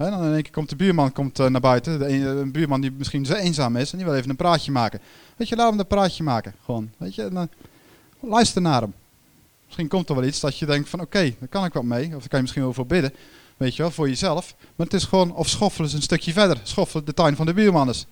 He, 0.00 0.10
dan 0.10 0.24
in 0.24 0.32
één 0.32 0.42
keer 0.42 0.52
komt 0.52 0.68
de 0.68 0.76
buurman 0.76 1.12
komt, 1.12 1.38
uh, 1.38 1.46
naar 1.46 1.60
buiten. 1.60 1.98
De 1.98 2.08
een, 2.08 2.52
buurman 2.52 2.80
die 2.80 2.92
misschien 2.92 3.26
zo 3.26 3.34
eenzaam 3.34 3.76
is 3.76 3.92
en 3.92 3.98
die 3.98 4.06
wil 4.06 4.16
even 4.16 4.30
een 4.30 4.36
praatje 4.36 4.72
maken. 4.72 5.00
Weet 5.36 5.48
je, 5.48 5.56
laat 5.56 5.70
hem 5.70 5.78
een 5.78 5.86
praatje 5.86 6.22
maken, 6.22 6.54
gewoon. 6.64 6.90
Weet 6.96 7.14
je, 7.14 7.48
luister 8.20 8.62
naar 8.62 8.80
hem. 8.80 8.94
Misschien 9.66 9.88
komt 9.88 10.08
er 10.08 10.14
wel 10.14 10.24
iets 10.24 10.40
dat 10.40 10.58
je 10.58 10.66
denkt 10.66 10.88
van 10.88 11.00
oké, 11.00 11.16
okay, 11.16 11.36
daar 11.38 11.48
kan 11.48 11.64
ik 11.64 11.72
wat 11.72 11.82
mee. 11.82 12.04
Of 12.04 12.10
daar 12.10 12.28
kan 12.28 12.38
je 12.38 12.40
misschien 12.40 12.62
wel 12.62 12.72
voor 12.72 12.86
bidden. 12.86 13.14
Weet 13.56 13.76
je 13.76 13.82
wel, 13.82 13.90
voor 13.90 14.08
jezelf. 14.08 14.54
Maar 14.76 14.86
het 14.86 14.94
is 14.94 15.04
gewoon, 15.04 15.34
of 15.34 15.48
schoffelen 15.48 15.86
eens 15.86 15.96
een 15.96 16.02
stukje 16.02 16.32
verder. 16.32 16.60
Schoffelen 16.62 17.04
de 17.04 17.14
tuin 17.14 17.36
van 17.36 17.46
de 17.46 17.54
buurman 17.54 17.88
eens. 17.88 18.06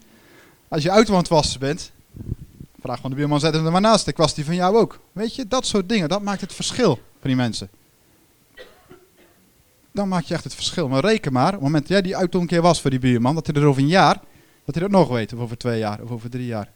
Als 0.69 0.83
je 0.83 0.91
uit 0.91 1.29
wassen 1.29 1.61
bent, 1.61 1.93
vraag 2.81 3.01
van 3.01 3.11
de 3.11 3.17
buurman, 3.17 3.41
zet 3.41 3.55
hem 3.55 3.67
er 3.67 3.73
maar 3.73 3.81
naast. 3.81 4.07
Ik 4.07 4.17
was 4.17 4.35
die 4.35 4.45
van 4.45 4.55
jou 4.55 4.77
ook. 4.77 4.99
Weet 5.13 5.35
je, 5.35 5.49
dat 5.49 5.67
soort 5.67 5.89
dingen, 5.89 6.09
dat 6.09 6.23
maakt 6.23 6.41
het 6.41 6.55
verschil 6.55 6.95
voor 6.95 7.29
die 7.29 7.37
mensen. 7.37 7.69
Dan 9.99 10.09
maak 10.09 10.25
je 10.25 10.35
echt 10.35 10.45
het 10.45 10.55
verschil. 10.55 10.89
Maar 10.89 11.05
reken 11.05 11.33
maar, 11.33 11.47
op 11.47 11.53
het 11.53 11.61
moment 11.61 11.83
dat 11.83 11.93
jij 11.93 12.03
die 12.03 12.15
auto 12.15 12.41
een 12.41 12.47
keer 12.47 12.63
was 12.63 12.81
voor 12.81 12.91
die 12.91 12.99
buurman, 12.99 13.35
dat 13.35 13.47
hij 13.47 13.57
er 13.57 13.69
over 13.69 13.83
een 13.83 13.89
jaar, 13.89 14.21
dat 14.65 14.75
hij 14.75 14.83
dat 14.83 14.91
nog 14.91 15.09
weet. 15.09 15.33
Of 15.33 15.41
over 15.41 15.59
twee 15.59 15.79
jaar, 15.79 16.01
of 16.03 16.11
over 16.11 16.31
drie 16.31 16.47
jaar. 16.47 16.71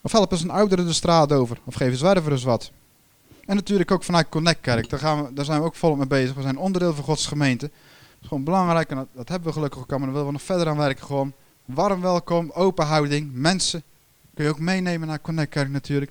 Of 0.00 0.12
help 0.12 0.32
eens 0.32 0.42
een 0.42 0.50
oudere 0.50 0.84
de 0.84 0.92
straat 0.92 1.32
over. 1.32 1.58
Of 1.64 1.74
geef 1.74 1.90
een 1.90 1.96
zwerver 1.96 2.32
eens 2.32 2.44
wat. 2.44 2.70
En 3.44 3.56
natuurlijk 3.56 3.90
ook 3.90 4.04
vanuit 4.04 4.28
Connect 4.28 4.60
Kerk. 4.60 4.90
Daar, 4.90 4.98
gaan 4.98 5.24
we, 5.24 5.32
daar 5.32 5.44
zijn 5.44 5.60
we 5.60 5.66
ook 5.66 5.74
volop 5.74 5.96
mee 5.96 6.06
bezig. 6.06 6.34
We 6.34 6.42
zijn 6.42 6.58
onderdeel 6.58 6.94
van 6.94 7.04
Gods 7.04 7.26
gemeente. 7.26 7.66
Dat 7.66 8.20
is 8.20 8.28
gewoon 8.28 8.44
belangrijk 8.44 8.90
en 8.90 8.96
dat, 8.96 9.08
dat 9.12 9.28
hebben 9.28 9.48
we 9.48 9.54
gelukkig 9.54 9.80
ook 9.80 9.90
allemaal. 9.90 10.06
Daar 10.06 10.16
willen 10.16 10.32
we 10.32 10.38
nog 10.38 10.46
verder 10.46 10.68
aan 10.68 10.76
werken. 10.76 11.06
Gewoon 11.06 11.32
warm 11.64 12.00
welkom, 12.00 12.50
open 12.54 12.86
houding. 12.86 13.30
Mensen 13.32 13.82
kun 14.34 14.44
je 14.44 14.50
ook 14.50 14.58
meenemen 14.58 15.08
naar 15.08 15.20
Connect 15.20 15.50
Kerk 15.50 15.68
natuurlijk. 15.68 16.10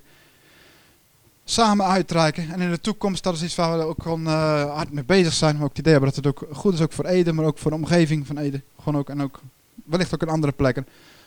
Samen 1.44 1.86
uitreiken. 1.86 2.50
En 2.50 2.60
in 2.60 2.70
de 2.70 2.80
toekomst, 2.80 3.22
dat 3.22 3.34
is 3.34 3.42
iets 3.42 3.54
waar 3.54 3.78
we 3.78 3.84
ook 3.84 4.02
gewoon 4.02 4.26
uh, 4.26 4.74
hard 4.74 4.92
mee 4.92 5.04
bezig 5.04 5.32
zijn. 5.32 5.54
Maar 5.54 5.64
ook 5.64 5.68
het 5.68 5.78
idee 5.78 5.92
hebben 5.92 6.12
dat 6.12 6.24
het 6.24 6.34
ook 6.34 6.48
goed 6.56 6.74
is 6.74 6.80
ook 6.80 6.92
voor 6.92 7.06
Ede, 7.06 7.32
maar 7.32 7.44
ook 7.44 7.58
voor 7.58 7.70
de 7.70 7.76
omgeving 7.76 8.26
van 8.26 8.38
Ede. 8.38 8.62
Gewoon 8.82 9.00
ook, 9.00 9.08
en 9.08 9.22
ook 9.22 9.40
wellicht 9.84 10.14
ook 10.14 10.22
in 10.22 10.28
andere 10.28 10.52
plekken. 10.52 10.86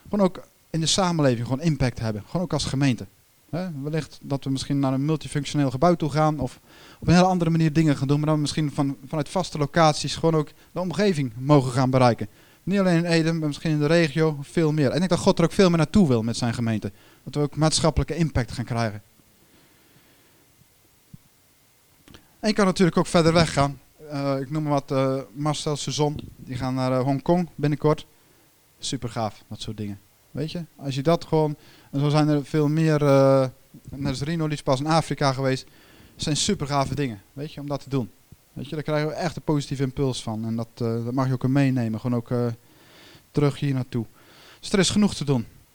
Gewoon 0.10 0.26
ook 0.26 0.48
in 0.70 0.80
de 0.80 0.86
samenleving 0.86 1.48
gewoon 1.48 1.62
impact 1.62 2.00
hebben. 2.00 2.24
Gewoon 2.26 2.42
ook 2.42 2.54
als 2.54 2.66
gemeente. 2.66 3.06
He, 3.50 3.68
wellicht 3.82 4.20
dat 4.22 4.44
we 4.44 4.50
misschien 4.50 4.80
naar 4.80 4.94
een 4.94 5.06
multifunctioneel 5.06 5.72
gebouw 5.72 5.96
toe 5.96 6.10
gaan 6.10 6.40
of 6.40 6.60
op 7.00 7.08
een 7.08 7.14
hele 7.14 7.26
andere 7.26 7.50
manier 7.50 7.74
dingen 7.74 7.98
gaan 7.98 8.08
doen, 8.08 8.20
maar 8.20 8.30
dan 8.30 8.42
misschien 8.42 8.72
van, 8.72 8.98
vanuit 9.08 9.30
vaste 9.30 9.58
locaties 9.58 10.16
gewoon 10.16 10.36
ook 10.36 10.50
de 10.72 10.80
omgeving 10.80 11.34
mogen 11.38 11.72
gaan 11.72 11.90
bereiken. 11.90 12.28
Niet 12.64 12.80
alleen 12.80 12.98
in 12.98 13.06
Ede, 13.06 13.34
maar 13.34 13.48
misschien 13.48 13.72
in 13.72 13.80
de 13.80 13.86
regio, 13.86 14.38
veel 14.42 14.72
meer. 14.72 14.88
En 14.88 14.94
ik 14.94 14.98
denk 14.98 15.10
dat 15.10 15.20
God 15.20 15.38
er 15.38 15.46
ook 15.46 15.52
veel 15.52 15.70
meer 15.70 15.78
naartoe 15.78 16.08
wil 16.08 16.24
met 16.24 16.38
zijn 16.38 16.54
gemeente. 16.54 16.92
Dat 17.24 17.36
we 17.36 17.42
ook 17.42 17.56
maatschappelijke 17.56 18.16
impact 18.16 18.52
gaan 18.52 18.66
krijgen. 18.66 19.02
En 22.46 22.52
je 22.52 22.58
kan 22.58 22.66
natuurlijk 22.66 22.98
ook 22.98 23.08
verder 23.08 23.34
weggaan. 23.34 23.80
Uh, 24.12 24.40
ik 24.40 24.52
noem 24.52 24.64
maar 24.64 24.72
wat 24.72 24.92
uh, 24.92 25.22
Marcel 25.34 25.76
Suzon. 25.76 26.20
Die 26.36 26.56
gaan 26.56 26.74
naar 26.74 26.92
uh, 26.92 27.02
Hongkong 27.02 27.50
binnenkort. 27.56 28.06
Super 28.80 29.10
gaaf, 29.10 29.44
dat 29.48 29.62
soort 29.62 29.78
dingen. 29.78 30.00
Weet 30.32 30.52
je, 30.52 30.66
als 30.76 30.96
je 30.96 31.04
dat 31.04 31.26
gewoon 31.26 31.56
en 31.92 32.00
zo 32.00 32.10
zijn 32.10 32.28
er 32.28 32.46
veel 32.46 32.68
meer, 32.68 33.02
uh, 33.02 33.46
net 33.90 34.10
als 34.10 34.22
Rino, 34.22 34.44
die 34.44 34.54
is 34.54 34.64
pas 34.64 34.80
in 34.80 34.88
Afrika 34.88 35.34
geweest. 35.34 35.66
Zijn 36.16 36.38
super 36.38 36.68
gave 36.68 36.96
dingen, 36.96 37.22
weet 37.34 37.54
je, 37.54 37.62
om 37.62 37.68
dat 37.68 37.84
te 37.84 37.90
doen. 37.90 38.12
Weet 38.54 38.70
je, 38.70 38.76
daar 38.76 38.84
krijgen 38.84 39.08
we 39.08 39.14
echt 39.14 39.36
een 39.36 39.42
positieve 39.42 39.84
impuls 39.84 40.24
van. 40.24 40.46
En 40.46 40.56
dat, 40.56 40.68
dat 40.78 41.12
mag 41.12 41.28
je 41.28 41.34
ook 41.34 41.48
meenemen, 41.48 42.00
gewoon 42.00 42.18
ook 42.18 42.32
terug 43.32 43.60
hier 43.60 43.74
naartoe. 43.74 44.06
Dus 44.60 44.72
er 44.72 44.80
is 44.80 44.90
genoeg 44.90 45.16
te 45.16 45.26
doen. 45.26 45.46